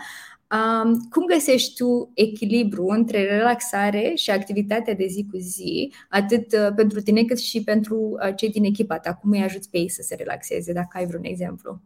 Um, 0.50 1.08
cum 1.10 1.24
găsești 1.24 1.74
tu 1.74 2.10
echilibru 2.14 2.86
între 2.86 3.22
relaxare 3.22 4.12
și 4.14 4.30
activitatea 4.30 4.94
de 4.94 5.06
zi 5.06 5.26
cu 5.30 5.36
zi, 5.36 5.92
atât 6.08 6.52
uh, 6.52 6.68
pentru 6.76 7.00
tine 7.00 7.24
cât 7.24 7.38
și 7.38 7.62
pentru 7.62 7.96
uh, 7.96 8.34
cei 8.36 8.50
din 8.50 8.64
echipa 8.64 8.98
ta? 8.98 9.14
Cum 9.14 9.30
îi 9.30 9.42
ajuți 9.42 9.70
pe 9.70 9.78
ei 9.78 9.90
să 9.90 10.02
se 10.02 10.14
relaxeze, 10.14 10.72
dacă 10.72 10.98
ai 10.98 11.06
vreun 11.06 11.24
exemplu? 11.24 11.80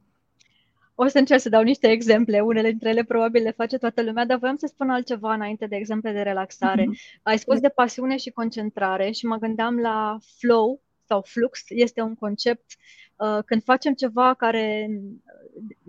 O 1.05 1.07
să 1.07 1.19
încerc 1.19 1.41
să 1.41 1.49
dau 1.49 1.63
niște 1.63 1.91
exemple, 1.91 2.41
unele 2.41 2.69
dintre 2.69 2.89
ele 2.89 3.05
probabil 3.05 3.43
le 3.43 3.51
face 3.51 3.79
toată 3.79 4.03
lumea, 4.03 4.27
dar 4.27 4.39
voiam 4.39 4.57
să 4.57 4.67
spun 4.67 4.91
altceva 4.91 5.35
înainte 5.35 5.67
de 5.67 5.77
exemple 5.77 6.13
de 6.13 6.21
relaxare. 6.21 6.83
Mm-hmm. 6.83 7.21
Ai 7.23 7.39
spus 7.39 7.61
de 7.61 7.69
pasiune 7.69 8.17
și 8.17 8.31
concentrare 8.31 9.11
și 9.11 9.27
mă 9.27 9.37
gândeam 9.37 9.79
la 9.79 10.19
flow 10.39 10.81
sau 11.05 11.23
flux, 11.23 11.63
este 11.69 12.01
un 12.01 12.15
concept 12.15 12.65
uh, 13.17 13.39
când 13.47 13.63
facem 13.63 13.95
ceva 13.95 14.35
care 14.35 14.89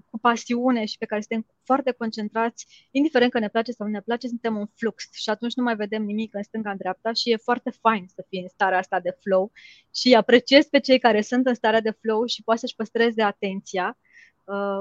cu 0.10 0.19
pasiune 0.19 0.86
și 0.86 0.97
pe 0.97 1.06
care 1.06 1.21
suntem 1.21 1.45
foarte 1.63 1.91
concentrați, 1.91 2.88
indiferent 2.91 3.32
că 3.32 3.39
ne 3.39 3.49
place 3.49 3.71
sau 3.71 3.88
nu 3.88 3.91
ne 3.91 4.02
place, 4.02 4.28
suntem 4.28 4.58
în 4.58 4.65
flux 4.76 5.10
și 5.12 5.30
atunci 5.30 5.54
nu 5.54 5.63
mai 5.63 5.76
vedem 5.76 6.04
nimic 6.04 6.36
în 6.36 6.43
stânga, 6.43 6.71
în 6.71 6.78
dreapta 6.78 7.12
și 7.12 7.32
e 7.32 7.36
foarte 7.38 7.69
fain 7.69 8.06
să 8.15 8.26
fii 8.30 8.41
în 8.41 8.47
starea 8.47 8.78
asta 8.78 8.99
de 8.99 9.17
flow 9.21 9.52
și 9.95 10.13
apreciez 10.13 10.65
pe 10.65 10.80
cei 10.80 10.99
care 10.99 11.21
sunt 11.21 11.47
în 11.47 11.54
starea 11.54 11.82
de 11.82 11.91
flow 12.02 12.26
și 12.26 12.43
poate 12.43 12.60
să-și 12.60 12.76
păstreze 12.76 13.21
atenția 13.21 13.97
Uh, 13.97 14.12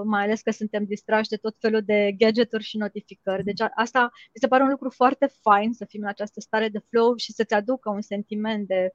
mai 0.05 0.23
ales 0.23 0.41
că 0.43 0.51
suntem 0.51 0.85
distrași 0.85 1.29
de 1.29 1.37
tot 1.37 1.57
felul 1.59 1.83
de 1.83 2.13
gadgeturi 2.19 2.63
și 2.63 2.77
notificări. 2.77 3.45
Deci 3.45 3.61
asta 3.75 4.01
mi 4.13 4.41
se 4.41 4.49
pare 4.49 4.63
un 4.63 4.69
lucru 4.69 4.91
foarte 4.91 5.33
fain 5.41 5.73
să 5.73 5.85
fim 5.85 6.01
în 6.03 6.09
această 6.09 6.41
stare 6.41 6.69
de 6.69 6.79
flow 6.89 7.17
și 7.17 7.33
să-ți 7.33 7.55
aducă 7.55 7.91
un 7.91 8.01
sentiment 8.01 8.67
de 8.67 8.93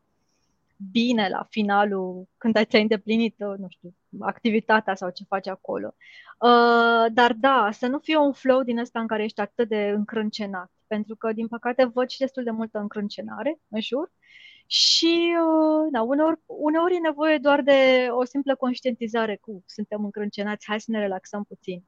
bine 0.91 1.29
la 1.29 1.47
finalul, 1.49 2.27
când 2.37 2.65
ți-ai 2.65 2.81
îndeplinit, 2.81 3.35
uh, 3.39 3.57
nu 3.57 3.67
știu, 3.69 3.95
activitatea 4.19 4.95
sau 4.95 5.09
ce 5.09 5.23
faci 5.27 5.47
acolo. 5.47 5.95
Uh, 6.39 7.05
dar 7.13 7.33
da, 7.33 7.69
să 7.71 7.87
nu 7.87 7.99
fie 7.99 8.17
un 8.17 8.33
flow 8.33 8.63
din 8.63 8.77
ăsta 8.79 8.99
în 8.99 9.07
care 9.07 9.23
ești 9.23 9.39
atât 9.39 9.67
de 9.67 9.89
încrâncenat, 9.95 10.71
pentru 10.87 11.15
că, 11.15 11.33
din 11.33 11.47
păcate, 11.47 11.85
văd 11.85 12.09
și 12.09 12.19
destul 12.19 12.43
de 12.43 12.51
multă 12.51 12.79
încrâncenare 12.79 13.59
în 13.69 13.81
jur 13.81 14.11
și, 14.67 15.35
uh, 15.41 15.87
da, 15.91 16.01
uneori, 16.01 16.39
uneori 16.45 16.95
e 16.95 16.99
nevoie 16.99 17.37
doar 17.37 17.61
de 17.61 18.07
o 18.09 18.25
simplă 18.25 18.55
conștientizare 18.55 19.37
cu 19.41 19.63
suntem 19.65 20.03
încrâncenați, 20.03 20.65
hai 20.67 20.79
să 20.79 20.91
ne 20.91 20.99
relaxăm 20.99 21.43
puțin. 21.43 21.83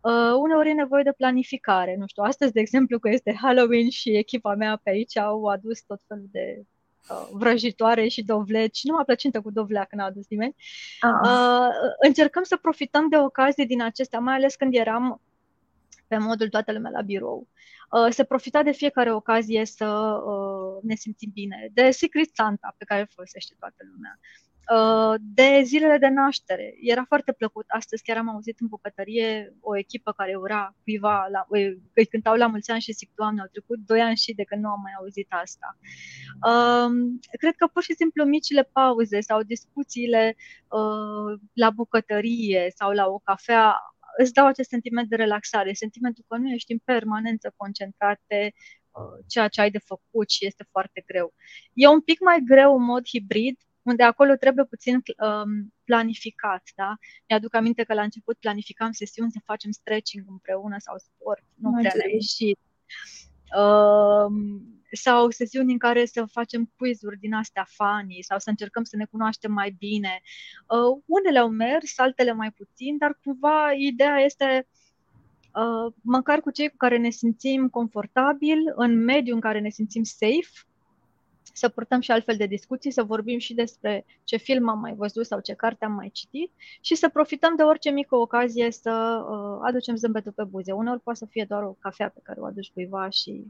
Uh, 0.00 0.34
uneori 0.38 0.68
e 0.68 0.72
nevoie 0.72 1.02
de 1.02 1.12
planificare. 1.16 1.96
Nu 1.98 2.06
știu, 2.06 2.22
astăzi, 2.22 2.52
de 2.52 2.60
exemplu, 2.60 2.98
că 2.98 3.08
este 3.08 3.38
Halloween 3.42 3.90
și 3.90 4.16
echipa 4.16 4.54
mea 4.54 4.80
pe 4.82 4.90
aici 4.90 5.16
au 5.16 5.44
adus 5.44 5.82
tot 5.82 6.00
felul 6.06 6.28
de 6.30 6.62
uh, 7.10 7.28
vrăjitoare 7.32 8.08
și 8.08 8.22
dovleci. 8.22 8.80
Nu 8.82 8.94
m-a 8.94 9.04
plăcintă 9.04 9.40
cu 9.40 9.50
dovleac, 9.50 9.92
n-a 9.92 10.04
adus 10.04 10.28
nimeni. 10.28 10.54
Ah. 11.00 11.10
Uh, 11.22 11.68
încercăm 12.06 12.42
să 12.42 12.56
profităm 12.56 13.08
de 13.08 13.16
ocazii 13.16 13.66
din 13.66 13.82
acestea, 13.82 14.18
mai 14.18 14.34
ales 14.34 14.54
când 14.54 14.74
eram 14.74 15.20
pe 16.08 16.16
modul 16.16 16.48
toată 16.48 16.72
lumea 16.72 16.90
la 16.90 17.00
birou. 17.00 17.48
Uh, 17.90 18.06
se 18.10 18.24
profita 18.24 18.62
de 18.62 18.72
fiecare 18.72 19.12
ocazie 19.12 19.64
să 19.64 19.86
uh, 19.86 20.82
ne 20.82 20.94
simțim 20.94 21.30
bine, 21.34 21.70
de 21.72 21.90
Secret 21.90 22.30
Santa 22.34 22.74
pe 22.78 22.84
care 22.84 23.00
îl 23.00 23.08
folosește 23.14 23.54
toată 23.58 23.76
lumea, 23.92 24.18
uh, 24.74 25.14
de 25.20 25.62
zilele 25.64 25.98
de 25.98 26.08
naștere. 26.08 26.74
Era 26.80 27.04
foarte 27.04 27.32
plăcut. 27.32 27.64
Astăzi 27.68 28.02
chiar 28.02 28.16
am 28.16 28.28
auzit 28.28 28.60
în 28.60 28.66
bucătărie 28.66 29.54
o 29.60 29.76
echipă 29.76 30.12
care 30.12 30.34
ura 30.34 30.74
cuiva, 30.82 31.26
la, 31.30 31.46
îi 31.94 32.06
cântau 32.10 32.34
la 32.34 32.46
mulți 32.46 32.70
ani 32.70 32.80
și 32.80 32.92
zic, 32.92 33.10
Doamne, 33.14 33.40
au 33.40 33.48
trecut 33.52 33.78
doi 33.78 34.00
ani 34.00 34.16
și 34.16 34.34
de 34.34 34.44
când 34.44 34.62
nu 34.62 34.68
am 34.68 34.80
mai 34.82 34.92
auzit 34.98 35.26
asta. 35.28 35.78
Cred 37.38 37.54
că 37.56 37.66
pur 37.66 37.82
și 37.82 37.94
simplu 37.94 38.24
micile 38.24 38.62
pauze 38.72 39.20
sau 39.20 39.42
discuțiile 39.42 40.36
la 41.52 41.70
bucătărie 41.70 42.72
sau 42.76 42.90
la 42.90 43.06
o 43.06 43.18
cafea 43.18 43.93
îți 44.18 44.32
dau 44.32 44.46
acest 44.46 44.68
sentiment 44.68 45.08
de 45.08 45.16
relaxare, 45.16 45.72
sentimentul 45.72 46.24
că 46.28 46.36
nu 46.36 46.48
ești 46.50 46.72
în 46.72 46.78
permanență 46.84 47.52
concentrat 47.56 48.20
pe 48.26 48.52
uh, 48.52 49.24
ceea 49.26 49.48
ce 49.48 49.60
ai 49.60 49.70
de 49.70 49.78
făcut 49.78 50.30
și 50.30 50.46
este 50.46 50.66
foarte 50.70 51.02
greu. 51.06 51.34
E 51.72 51.86
un 51.88 52.00
pic 52.00 52.20
mai 52.20 52.40
greu 52.44 52.76
în 52.76 52.84
mod 52.84 53.06
hibrid, 53.08 53.56
unde 53.82 54.02
acolo 54.02 54.34
trebuie 54.34 54.64
puțin 54.64 54.94
um, 54.94 55.74
planificat, 55.84 56.62
da? 56.74 56.96
Mi-aduc 57.28 57.54
aminte 57.54 57.82
că 57.82 57.94
la 57.94 58.02
început 58.02 58.36
planificam 58.36 58.92
sesiuni 58.92 59.30
să 59.30 59.40
facem 59.44 59.70
stretching 59.70 60.24
împreună 60.28 60.76
sau 60.78 60.94
sport, 60.98 61.42
nu 61.54 61.70
prea 61.70 61.92
ne-a 61.94 62.12
ieșit. 62.12 62.58
Um, 63.56 64.83
sau 64.94 65.30
sesiuni 65.30 65.72
în 65.72 65.78
care 65.78 66.04
să 66.04 66.24
facem 66.24 66.72
quiz-uri 66.76 67.18
din 67.18 67.34
astea 67.34 67.66
funny 67.68 68.18
sau 68.22 68.38
să 68.38 68.50
încercăm 68.50 68.84
să 68.84 68.96
ne 68.96 69.04
cunoaștem 69.04 69.52
mai 69.52 69.74
bine. 69.78 70.20
Uh, 70.68 71.02
unele 71.06 71.38
au 71.38 71.48
mers, 71.48 71.98
altele 71.98 72.32
mai 72.32 72.50
puțin, 72.50 72.98
dar 72.98 73.18
cumva 73.24 73.72
ideea 73.76 74.18
este 74.18 74.68
uh, 75.54 75.92
măcar 76.02 76.40
cu 76.40 76.50
cei 76.50 76.68
cu 76.68 76.76
care 76.76 76.98
ne 76.98 77.10
simțim 77.10 77.68
confortabil, 77.68 78.58
în 78.74 79.04
mediul 79.04 79.34
în 79.34 79.40
care 79.40 79.60
ne 79.60 79.70
simțim 79.70 80.02
safe, 80.02 80.66
să 81.52 81.68
purtăm 81.68 82.00
și 82.00 82.10
altfel 82.10 82.36
de 82.36 82.46
discuții, 82.46 82.90
să 82.90 83.02
vorbim 83.02 83.38
și 83.38 83.54
despre 83.54 84.04
ce 84.24 84.36
film 84.36 84.68
am 84.68 84.78
mai 84.78 84.94
văzut 84.94 85.26
sau 85.26 85.40
ce 85.40 85.54
carte 85.54 85.84
am 85.84 85.92
mai 85.92 86.10
citit 86.12 86.52
și 86.80 86.94
să 86.94 87.08
profităm 87.08 87.56
de 87.56 87.62
orice 87.62 87.90
mică 87.90 88.16
ocazie 88.16 88.70
să 88.70 89.24
uh, 89.28 89.58
aducem 89.62 89.96
zâmbetul 89.96 90.32
pe 90.32 90.44
buze. 90.44 90.72
Uneori 90.72 91.00
poate 91.00 91.18
să 91.18 91.26
fie 91.30 91.44
doar 91.48 91.62
o 91.62 91.76
cafea 91.78 92.08
pe 92.08 92.20
care 92.22 92.40
o 92.40 92.44
aduci 92.44 92.70
cuiva 92.70 93.08
și 93.08 93.44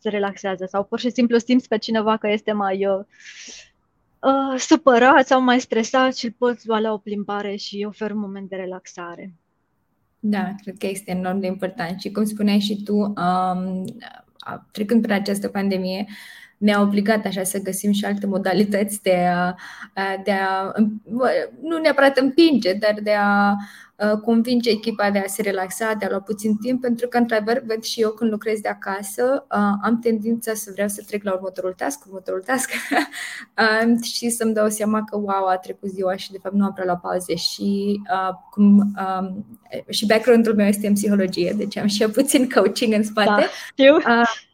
se 0.00 0.08
relaxează 0.08 0.66
sau 0.68 0.84
pur 0.84 0.98
și 0.98 1.10
simplu 1.10 1.38
simți 1.38 1.68
pe 1.68 1.78
cineva 1.78 2.16
că 2.16 2.28
este 2.28 2.52
mai 2.52 2.86
uh, 2.86 3.04
uh, 4.20 4.58
supărat 4.58 5.26
sau 5.26 5.40
mai 5.40 5.60
stresat 5.60 6.16
și 6.16 6.24
îl 6.24 6.34
poți 6.38 6.68
lua 6.68 6.78
la 6.78 6.92
o 6.92 6.98
plimbare 6.98 7.56
și 7.56 7.84
oferi 7.88 8.12
un 8.12 8.18
moment 8.18 8.48
de 8.48 8.56
relaxare. 8.56 9.34
Da, 10.18 10.54
cred 10.62 10.76
că 10.78 10.86
este 10.86 11.10
enorm 11.10 11.38
de 11.38 11.46
important 11.46 12.00
și 12.00 12.10
cum 12.10 12.24
spuneai 12.24 12.58
și 12.58 12.82
tu, 12.82 12.94
um, 12.94 13.84
trecând 14.72 15.02
prin 15.02 15.14
această 15.14 15.48
pandemie, 15.48 16.06
ne-a 16.60 16.80
obligat 16.80 17.26
așa 17.26 17.42
să 17.42 17.62
găsim 17.62 17.92
și 17.92 18.04
alte 18.04 18.26
modalități 18.26 19.02
de 19.02 19.16
a, 19.16 19.54
de 20.24 20.30
a 20.30 20.72
nu 21.62 21.78
neapărat 21.78 22.18
împinge, 22.18 22.72
dar 22.72 22.94
de 23.02 23.12
a 23.12 23.56
convinge 24.24 24.70
echipa 24.70 25.10
de 25.10 25.18
a 25.18 25.26
se 25.26 25.42
relaxa, 25.42 25.94
de 25.98 26.04
a 26.04 26.08
lua 26.08 26.20
puțin 26.20 26.56
timp, 26.56 26.80
pentru 26.80 27.08
că, 27.08 27.18
într-adevăr, 27.18 27.62
văd 27.66 27.82
și 27.82 28.00
eu 28.00 28.10
când 28.10 28.30
lucrez 28.30 28.60
de 28.60 28.68
acasă, 28.68 29.44
am 29.82 29.98
tendința 30.02 30.54
să 30.54 30.70
vreau 30.72 30.88
să 30.88 31.02
trec 31.06 31.24
la 31.24 31.32
următorul 31.32 31.72
task, 31.72 32.04
următorul 32.06 32.40
task 32.40 32.70
și 34.14 34.28
să-mi 34.30 34.54
dau 34.54 34.68
seama 34.68 35.04
că, 35.04 35.16
wow, 35.16 35.46
a 35.46 35.56
trecut 35.56 35.90
ziua 35.90 36.16
și, 36.16 36.30
de 36.30 36.38
fapt, 36.42 36.54
nu 36.54 36.64
am 36.64 36.72
prea 36.72 36.86
la 36.86 36.96
pauze 36.96 37.34
și 37.34 38.00
cum 38.50 38.94
și 39.88 40.06
background-ul 40.06 40.54
meu 40.54 40.66
este 40.66 40.86
în 40.86 40.94
psihologie, 40.94 41.54
deci 41.56 41.76
am 41.76 41.86
și 41.86 42.04
puțin 42.04 42.48
coaching 42.48 42.92
în 42.92 43.02
spate. 43.02 43.40
Da, 43.40 43.46
știu. 43.72 43.94
Uh, 43.96 44.48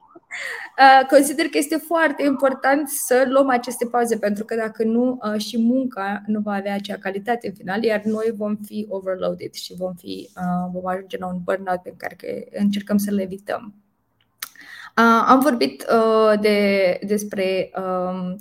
consider 1.11 1.47
că 1.47 1.59
este 1.59 1.77
foarte 1.77 2.23
important 2.23 2.89
să 2.89 3.25
luăm 3.29 3.49
aceste 3.49 3.87
pauze, 3.87 4.19
pentru 4.19 4.45
că 4.45 4.55
dacă 4.55 4.85
nu, 4.85 5.19
uh, 5.23 5.41
și 5.41 5.59
munca 5.59 6.23
nu 6.27 6.41
va 6.41 6.53
avea 6.53 6.75
acea 6.75 6.97
calitate 6.97 7.47
în 7.47 7.55
final, 7.55 7.83
iar 7.83 8.03
noi 8.05 8.33
vom 8.37 8.57
fi 8.57 8.87
overloaded 8.89 9.53
și 9.53 9.75
vom, 9.77 9.95
fi, 9.95 10.31
uh, 10.37 10.71
vom 10.73 10.87
ajunge 10.87 11.19
la 11.19 11.27
un 11.27 11.41
burnout 11.45 11.83
pe 11.83 11.95
care 11.97 12.49
încercăm 12.53 12.97
să 12.97 13.11
le 13.11 13.23
evităm. 13.23 13.75
Am 15.27 15.41
vorbit 15.41 15.87
de, 16.41 16.99
despre 17.03 17.71
um, 17.77 18.37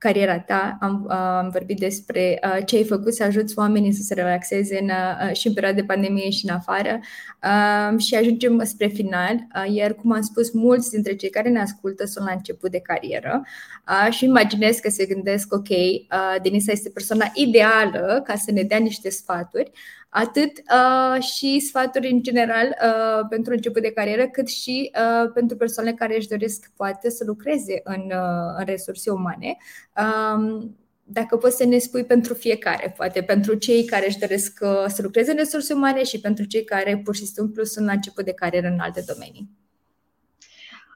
cariera 0.00 0.38
ta, 0.38 0.78
am, 0.80 1.10
am 1.10 1.48
vorbit 1.48 1.78
despre 1.78 2.38
uh, 2.44 2.64
ce 2.64 2.76
ai 2.76 2.84
făcut 2.84 3.14
să 3.14 3.22
ajuți 3.22 3.58
oamenii 3.58 3.92
să 3.92 4.02
se 4.02 4.14
relaxeze 4.14 4.78
în, 4.80 4.88
uh, 4.88 5.36
și 5.36 5.46
în 5.46 5.52
perioada 5.52 5.80
de 5.80 5.86
pandemie 5.86 6.30
și 6.30 6.48
în 6.48 6.54
afară. 6.54 7.00
Uh, 7.42 7.98
și 7.98 8.14
ajungem 8.14 8.64
spre 8.64 8.86
final, 8.86 9.34
uh, 9.34 9.74
iar 9.74 9.94
cum 9.94 10.12
am 10.12 10.20
spus, 10.20 10.52
mulți 10.52 10.90
dintre 10.90 11.14
cei 11.14 11.30
care 11.30 11.48
ne 11.48 11.60
ascultă 11.60 12.04
sunt 12.06 12.26
la 12.26 12.32
început 12.32 12.70
de 12.70 12.80
carieră 12.80 13.42
uh, 13.88 14.12
și 14.12 14.24
imaginez 14.24 14.76
că 14.76 14.90
se 14.90 15.06
gândesc, 15.06 15.52
ok, 15.52 15.68
uh, 15.68 16.36
Denisa 16.42 16.72
este 16.72 16.90
persoana 16.90 17.30
ideală 17.34 18.22
ca 18.24 18.34
să 18.34 18.50
ne 18.50 18.62
dea 18.62 18.78
niște 18.78 19.10
sfaturi, 19.10 19.70
atât 20.10 20.52
uh, 20.58 21.22
și 21.22 21.60
sfaturi 21.60 22.10
în 22.10 22.22
general 22.22 22.66
uh, 22.66 23.26
pentru 23.28 23.52
început 23.52 23.82
de 23.82 23.92
carieră, 23.92 24.28
cât 24.28 24.48
și 24.48 24.90
uh, 24.94 25.30
pentru 25.34 25.56
persoanele 25.56 25.94
care 25.94 26.16
își 26.16 26.28
doresc 26.28 26.70
poate 26.76 27.10
să 27.10 27.24
lucreze 27.26 27.80
în, 27.84 28.02
uh, 28.06 28.54
în 28.58 28.64
resurse 28.64 29.10
umane. 29.10 29.56
Um, 30.00 30.74
dacă 31.12 31.36
poți 31.36 31.56
să 31.56 31.64
ne 31.64 31.78
spui 31.78 32.04
pentru 32.04 32.34
fiecare, 32.34 32.94
poate 32.96 33.22
pentru 33.22 33.54
cei 33.54 33.84
care 33.84 34.06
își 34.06 34.18
doresc 34.18 34.58
uh, 34.62 34.84
să 34.86 35.02
lucreze 35.02 35.30
în 35.30 35.36
resurse 35.36 35.72
umane 35.72 36.04
și 36.04 36.20
pentru 36.20 36.44
cei 36.44 36.64
care 36.64 36.98
pur 37.04 37.16
și 37.16 37.26
simplu 37.26 37.64
sunt 37.64 37.86
la 37.86 37.92
început 37.92 38.24
de 38.24 38.32
carieră 38.32 38.66
în 38.66 38.78
alte 38.78 39.04
domenii. 39.06 39.50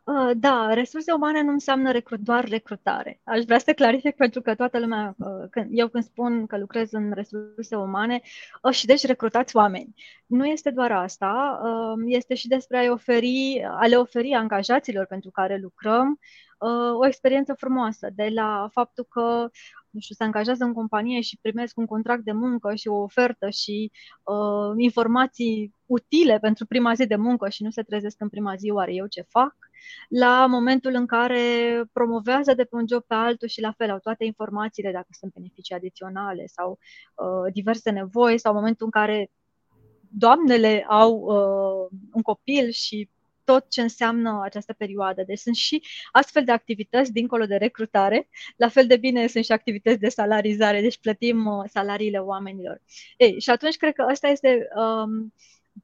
Uh, 0.05 0.31
da, 0.37 0.73
resurse 0.75 1.13
umane 1.13 1.43
nu 1.43 1.51
înseamnă 1.51 1.91
recrut, 1.91 2.19
doar 2.21 2.45
recrutare. 2.45 3.21
Aș 3.25 3.45
vrea 3.45 3.59
să 3.59 3.73
clarific 3.73 4.17
pentru 4.17 4.41
că 4.41 4.55
toată 4.55 4.79
lumea, 4.79 5.15
uh, 5.19 5.49
când, 5.51 5.69
eu 5.71 5.89
când 5.89 6.05
spun 6.05 6.47
că 6.47 6.59
lucrez 6.59 6.93
în 6.93 7.13
resurse 7.13 7.77
umane, 7.77 8.21
uh, 8.63 8.73
și 8.73 8.87
deci 8.87 9.05
recrutați 9.05 9.57
oameni. 9.57 9.95
Nu 10.27 10.47
este 10.47 10.71
doar 10.71 10.93
asta, 10.93 11.61
este 12.07 12.35
și 12.35 12.49
despre 12.49 12.87
a, 12.87 12.93
oferi, 12.93 13.65
a 13.71 13.87
le 13.87 13.97
oferi 13.97 14.33
angajaților 14.33 15.07
pentru 15.07 15.31
care 15.31 15.57
lucrăm 15.57 16.19
o 16.99 17.07
experiență 17.07 17.55
frumoasă, 17.55 18.09
de 18.15 18.29
la 18.35 18.69
faptul 18.73 19.07
că 19.09 19.49
nu 19.91 20.01
știu, 20.01 20.15
se 20.15 20.25
angajează 20.25 20.65
în 20.65 20.73
companie 20.73 21.21
și 21.21 21.39
primesc 21.41 21.77
un 21.79 21.87
contract 21.87 22.25
de 22.25 22.33
muncă 22.33 22.75
și 22.75 22.89
o 22.89 22.95
ofertă 22.95 23.51
și 23.51 23.91
uh, 24.23 24.75
informații 24.77 25.75
utile 25.87 26.39
pentru 26.39 26.67
prima 26.67 26.95
zi 26.95 27.07
de 27.07 27.17
muncă 27.17 27.49
și 27.49 27.63
nu 27.63 27.71
se 27.71 27.83
trezesc 27.83 28.21
în 28.21 28.29
prima 28.29 28.55
zi, 28.55 28.71
oare 28.71 28.95
eu 28.95 29.07
ce 29.07 29.23
fac? 29.29 29.55
La 30.09 30.47
momentul 30.47 30.95
în 30.95 31.07
care 31.07 31.83
promovează 31.93 32.55
de 32.55 32.65
pe 32.65 32.77
un 32.77 32.85
job 32.89 33.05
pe 33.07 33.15
altul 33.15 33.49
și 33.49 33.61
la 33.61 33.73
fel 33.73 33.91
au 33.91 33.99
toate 33.99 34.25
informațiile 34.25 34.93
dacă 34.93 35.09
sunt 35.11 35.33
beneficii 35.33 35.75
adiționale 35.75 36.47
sau 36.47 36.79
uh, 37.15 37.53
diverse 37.53 37.91
nevoi 37.91 38.39
sau 38.39 38.55
momentul 38.55 38.85
în 38.85 38.91
care 38.91 39.31
doamnele 40.09 40.85
au 40.89 41.13
uh, 41.13 41.99
un 42.13 42.23
copil 42.23 42.71
și 42.71 43.09
tot 43.45 43.71
ce 43.71 43.81
înseamnă 43.81 44.41
această 44.43 44.73
perioadă. 44.73 45.23
Deci 45.27 45.39
sunt 45.39 45.55
și 45.55 45.83
astfel 46.13 46.45
de 46.45 46.53
activități 46.53 47.13
dincolo 47.13 47.47
de 47.47 47.57
recrutare, 47.57 48.29
la 48.57 48.69
fel 48.69 48.87
de 48.87 48.97
bine 48.97 49.27
sunt 49.27 49.45
și 49.45 49.53
activități 49.53 49.99
de 49.99 50.09
salarizare, 50.09 50.81
deci 50.81 50.99
plătim 50.99 51.47
uh, 51.47 51.65
salariile 51.69 52.19
oamenilor. 52.19 52.83
Ei, 53.17 53.41
și 53.41 53.51
atunci 53.51 53.77
cred 53.77 53.95
că 53.95 54.07
ăsta 54.11 54.29
este 54.29 54.69
um, 54.77 55.33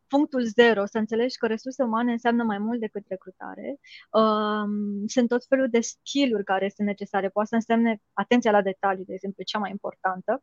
punctul 0.08 0.44
zero, 0.44 0.86
să 0.86 0.98
înțelegi 0.98 1.36
că 1.36 1.46
resurse 1.46 1.82
umane 1.82 2.12
înseamnă 2.12 2.42
mai 2.42 2.58
mult 2.58 2.80
decât 2.80 3.04
recrutare. 3.08 3.78
Um, 4.10 5.06
sunt 5.06 5.28
tot 5.28 5.44
felul 5.48 5.68
de 5.70 5.80
skill-uri 5.80 6.44
care 6.44 6.72
sunt 6.74 6.86
necesare. 6.86 7.28
Poate 7.28 7.48
să 7.48 7.54
însemne 7.54 8.00
atenția 8.12 8.50
la 8.50 8.62
detalii, 8.62 9.04
de 9.04 9.12
exemplu, 9.12 9.42
cea 9.42 9.58
mai 9.58 9.70
importantă 9.70 10.42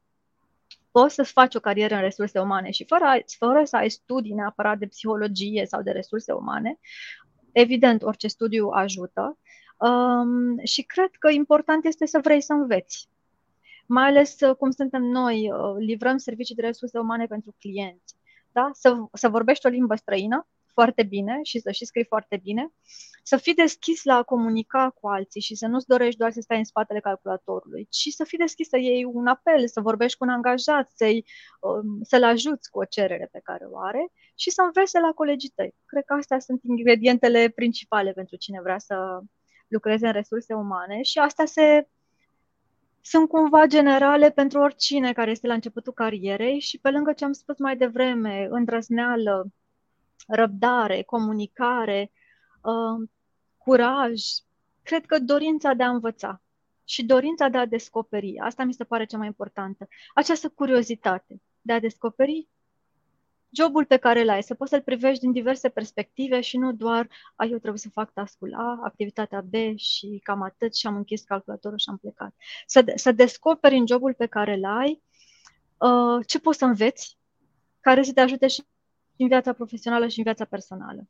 poți 0.91 1.15
să 1.15 1.23
faci 1.23 1.55
o 1.55 1.59
carieră 1.59 1.95
în 1.95 2.01
resurse 2.01 2.39
umane 2.39 2.71
și 2.71 2.85
fără, 2.85 3.05
fără 3.37 3.63
să 3.63 3.75
ai 3.75 3.89
studii 3.89 4.33
neapărat 4.33 4.77
de 4.77 4.85
psihologie 4.85 5.65
sau 5.65 5.81
de 5.81 5.91
resurse 5.91 6.31
umane, 6.31 6.79
evident, 7.51 8.03
orice 8.03 8.27
studiu 8.27 8.67
ajută. 8.67 9.37
Um, 9.77 10.65
și 10.65 10.81
cred 10.81 11.09
că 11.19 11.29
important 11.29 11.85
este 11.85 12.05
să 12.05 12.19
vrei 12.23 12.41
să 12.41 12.53
înveți. 12.53 13.09
Mai 13.85 14.07
ales 14.07 14.39
uh, 14.39 14.55
cum 14.55 14.71
suntem 14.71 15.01
noi, 15.01 15.51
uh, 15.51 15.75
livrăm 15.77 16.17
servicii 16.17 16.55
de 16.55 16.61
resurse 16.61 16.99
umane 16.99 17.25
pentru 17.25 17.55
clienți. 17.59 18.16
Da? 18.57 18.69
Să, 18.73 18.95
să 19.13 19.29
vorbești 19.29 19.65
o 19.65 19.69
limbă 19.69 19.95
străină, 19.95 20.47
foarte 20.73 21.03
bine 21.03 21.39
și 21.43 21.59
să 21.59 21.71
și 21.71 21.85
scrii 21.85 22.05
foarte 22.05 22.37
bine, 22.37 22.73
să 23.23 23.37
fii 23.37 23.53
deschis 23.53 24.03
la 24.03 24.15
a 24.15 24.23
comunica 24.23 24.89
cu 24.89 25.07
alții 25.07 25.41
și 25.41 25.55
să 25.55 25.67
nu-ți 25.67 25.87
dorești 25.87 26.19
doar 26.19 26.31
să 26.31 26.41
stai 26.41 26.57
în 26.57 26.63
spatele 26.63 26.99
calculatorului, 26.99 27.87
ci 27.89 28.07
să 28.09 28.23
fii 28.23 28.37
deschis 28.37 28.67
să 28.67 28.77
iei 28.77 29.03
un 29.03 29.27
apel, 29.27 29.67
să 29.67 29.81
vorbești 29.81 30.17
cu 30.17 30.23
un 30.23 30.29
angajat, 30.29 30.91
să-i, 30.95 31.25
um, 31.59 31.99
să-l 32.01 32.23
ajuți 32.23 32.69
cu 32.69 32.79
o 32.79 32.85
cerere 32.85 33.29
pe 33.31 33.39
care 33.43 33.65
o 33.71 33.79
are 33.79 34.11
și 34.35 34.49
să 34.49 34.61
înveți 34.61 34.99
la 34.99 35.11
colegii 35.15 35.53
tăi. 35.55 35.75
Cred 35.85 36.03
că 36.05 36.13
astea 36.13 36.39
sunt 36.39 36.63
ingredientele 36.63 37.49
principale 37.49 38.11
pentru 38.11 38.35
cine 38.35 38.59
vrea 38.61 38.79
să 38.79 39.19
lucreze 39.67 40.05
în 40.05 40.13
resurse 40.13 40.53
umane 40.53 41.01
și 41.01 41.17
asta 41.19 41.45
se 41.45 41.87
sunt 43.09 43.29
cumva 43.29 43.65
generale 43.65 44.31
pentru 44.31 44.59
oricine 44.59 45.13
care 45.13 45.31
este 45.31 45.47
la 45.47 45.53
începutul 45.53 45.93
carierei 45.93 46.59
și 46.59 46.79
pe 46.79 46.89
lângă 46.89 47.13
ce 47.13 47.25
am 47.25 47.31
spus 47.31 47.57
mai 47.57 47.77
devreme, 47.77 48.47
îndrăzneală, 48.49 49.51
răbdare, 50.27 51.01
comunicare, 51.03 52.11
uh, 52.61 53.09
curaj, 53.57 54.21
cred 54.83 55.05
că 55.05 55.19
dorința 55.19 55.73
de 55.73 55.83
a 55.83 55.89
învăța 55.89 56.41
și 56.83 57.05
dorința 57.05 57.47
de 57.49 57.57
a 57.57 57.65
descoperi. 57.65 58.37
Asta 58.39 58.63
mi 58.63 58.73
se 58.73 58.83
pare 58.83 59.05
cea 59.05 59.17
mai 59.17 59.27
importantă. 59.27 59.87
Această 60.13 60.49
curiozitate 60.49 61.41
de 61.61 61.73
a 61.73 61.79
descoperi 61.79 62.47
jobul 63.49 63.85
pe 63.85 63.97
care 63.97 64.21
îl 64.21 64.29
ai, 64.29 64.43
să 64.43 64.53
poți 64.53 64.69
să-l 64.69 64.81
privești 64.81 65.19
din 65.19 65.31
diverse 65.31 65.69
perspective 65.69 66.41
și 66.41 66.57
nu 66.57 66.73
doar, 66.73 67.07
a, 67.35 67.45
eu 67.45 67.57
trebuie 67.57 67.79
să 67.79 67.89
fac 67.89 68.13
tascul 68.13 68.53
A, 68.53 68.79
activitatea 68.83 69.41
B 69.41 69.53
și 69.75 70.19
cam 70.23 70.41
atât 70.41 70.75
și 70.75 70.87
am 70.87 70.95
închis 70.95 71.23
calculatorul 71.23 71.77
și 71.77 71.89
am 71.89 71.97
plecat. 71.97 72.35
Să, 72.65 72.91
să 72.95 73.11
descoperi 73.11 73.75
în 73.75 73.87
jobul 73.87 74.13
pe 74.13 74.25
care 74.25 74.53
îl 74.53 74.65
ai 74.65 75.01
uh, 75.77 76.25
ce 76.27 76.39
poți 76.39 76.57
să 76.57 76.65
înveți, 76.65 77.17
care 77.79 78.03
să 78.03 78.13
te 78.13 78.21
ajute 78.21 78.47
și 78.47 78.63
în 79.17 79.27
viața 79.27 79.53
profesională 79.53 80.07
și 80.07 80.17
în 80.17 80.23
viața 80.23 80.45
personală. 80.45 81.07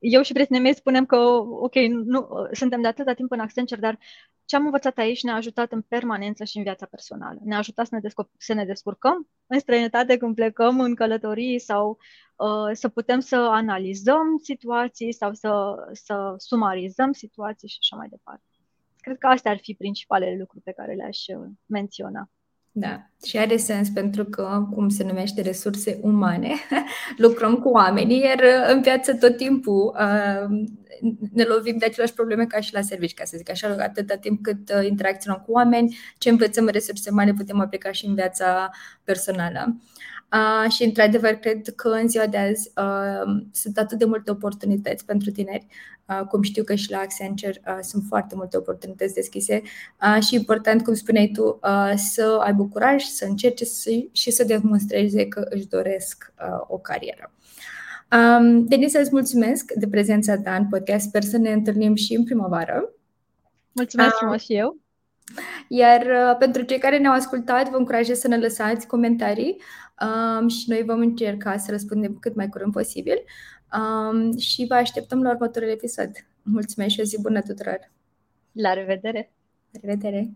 Eu 0.00 0.22
și 0.22 0.32
prietenii 0.32 0.62
mei 0.62 0.74
spunem 0.74 1.06
că, 1.06 1.16
ok, 1.16 1.74
nu, 1.74 2.28
suntem 2.52 2.80
de 2.80 2.86
atâta 2.88 3.12
timp 3.12 3.30
în 3.30 3.40
Accenture, 3.40 3.80
dar 3.80 3.98
ce 4.44 4.56
am 4.56 4.64
învățat 4.64 4.98
aici 4.98 5.22
ne-a 5.22 5.34
ajutat 5.34 5.72
în 5.72 5.82
permanență 5.82 6.44
și 6.44 6.56
în 6.56 6.62
viața 6.62 6.86
personală. 6.86 7.38
Ne-a 7.44 7.58
ajutat 7.58 7.86
să 7.86 7.94
ne, 7.94 8.00
descop- 8.00 8.36
să 8.38 8.54
ne 8.54 8.64
descurcăm 8.64 9.28
în 9.46 9.58
străinătate 9.58 10.16
când 10.16 10.34
plecăm 10.34 10.80
în 10.80 10.94
călătorii 10.94 11.58
sau 11.58 11.98
uh, 12.36 12.70
să 12.72 12.88
putem 12.88 13.20
să 13.20 13.36
analizăm 13.36 14.38
situații 14.42 15.12
sau 15.12 15.32
să, 15.32 15.74
să 15.92 16.34
sumarizăm 16.36 17.12
situații 17.12 17.68
și 17.68 17.78
așa 17.80 17.96
mai 17.96 18.08
departe. 18.08 18.44
Cred 19.00 19.18
că 19.18 19.26
astea 19.26 19.50
ar 19.50 19.58
fi 19.58 19.74
principalele 19.74 20.36
lucruri 20.38 20.62
pe 20.62 20.72
care 20.72 20.94
le-aș 20.94 21.26
uh, 21.26 21.48
menționa. 21.66 22.30
Da, 22.80 23.10
și 23.24 23.38
are 23.38 23.56
sens 23.56 23.88
pentru 23.88 24.24
că, 24.24 24.66
cum 24.74 24.88
se 24.88 25.04
numește, 25.04 25.42
resurse 25.42 25.98
umane, 26.02 26.54
lucrăm 27.16 27.54
cu 27.54 27.68
oamenii, 27.68 28.20
iar 28.20 28.42
în 28.72 28.80
viață 28.80 29.14
tot 29.14 29.36
timpul 29.36 29.96
uh, 29.98 30.68
ne 31.32 31.42
lovim 31.42 31.76
de 31.78 31.84
aceleași 31.84 32.12
probleme 32.12 32.46
ca 32.46 32.60
și 32.60 32.74
la 32.74 32.80
servici, 32.80 33.14
ca 33.14 33.24
să 33.24 33.36
zic 33.36 33.50
așa, 33.50 33.76
atâta 33.78 34.16
timp 34.16 34.42
cât 34.42 34.72
uh, 34.76 34.86
interacționăm 34.88 35.42
cu 35.46 35.52
oameni, 35.52 35.96
ce 36.18 36.28
învățăm 36.28 36.64
în 36.64 36.72
resurse 36.72 37.10
umane 37.10 37.34
putem 37.34 37.60
aplica 37.60 37.92
și 37.92 38.06
în 38.06 38.14
viața 38.14 38.70
personală. 39.04 39.76
Uh, 40.32 40.70
și, 40.70 40.84
într-adevăr, 40.84 41.30
cred 41.30 41.74
că 41.76 41.88
în 41.88 42.08
ziua 42.08 42.26
de 42.26 42.36
azi 42.36 42.72
uh, 42.76 43.42
sunt 43.52 43.78
atât 43.78 43.98
de 43.98 44.04
multe 44.04 44.30
oportunități 44.30 45.04
pentru 45.04 45.30
tineri, 45.30 45.66
uh, 46.06 46.26
cum 46.26 46.42
știu 46.42 46.64
că 46.64 46.74
și 46.74 46.90
la 46.90 46.98
Accenture 46.98 47.62
uh, 47.66 47.78
sunt 47.80 48.04
foarte 48.08 48.34
multe 48.34 48.56
oportunități 48.56 49.14
deschise 49.14 49.62
uh, 50.02 50.22
și 50.22 50.34
important, 50.34 50.84
cum 50.84 50.94
spuneai 50.94 51.30
tu, 51.34 51.58
uh, 51.62 51.92
să 51.96 52.38
aibă 52.42 52.64
curaj, 52.64 53.02
să 53.02 53.24
încerce 53.24 53.64
să, 53.64 53.90
și 54.12 54.30
să 54.30 54.44
demonstreze 54.44 55.28
că 55.28 55.46
își 55.48 55.68
doresc 55.68 56.32
uh, 56.40 56.64
o 56.66 56.78
carieră. 56.78 57.32
Um, 58.12 58.66
Denisa, 58.66 58.98
îți 58.98 59.10
mulțumesc 59.12 59.72
de 59.72 59.88
prezența 59.88 60.38
ta 60.38 60.54
în 60.54 60.68
podcast. 60.68 61.06
Sper 61.06 61.22
să 61.22 61.38
ne 61.38 61.52
întâlnim 61.52 61.94
și 61.94 62.14
în 62.14 62.24
primăvară. 62.24 62.92
Mulțumesc 63.72 64.14
frumos 64.14 64.42
și 64.42 64.54
eu. 64.54 64.78
Iar 65.68 66.00
uh, 66.00 66.36
pentru 66.38 66.62
cei 66.62 66.78
care 66.78 66.98
ne-au 66.98 67.14
ascultat, 67.14 67.70
vă 67.70 67.76
încurajez 67.76 68.18
să 68.18 68.28
ne 68.28 68.36
lăsați 68.36 68.86
comentarii 68.86 69.60
um, 70.00 70.48
și 70.48 70.64
noi 70.68 70.82
vom 70.86 71.00
încerca 71.00 71.56
să 71.56 71.70
răspundem 71.70 72.18
cât 72.18 72.34
mai 72.34 72.48
curând 72.48 72.72
posibil 72.72 73.18
um, 73.78 74.36
și 74.36 74.66
vă 74.68 74.74
așteptăm 74.74 75.22
la 75.22 75.30
următorul 75.30 75.68
episod. 75.68 76.10
Mulțumesc 76.42 76.94
și 76.94 77.00
o 77.00 77.04
zi 77.04 77.20
bună 77.20 77.40
tuturor! 77.40 77.92
La 78.52 78.72
revedere! 78.72 79.32
La 79.70 79.80
revedere! 79.82 80.30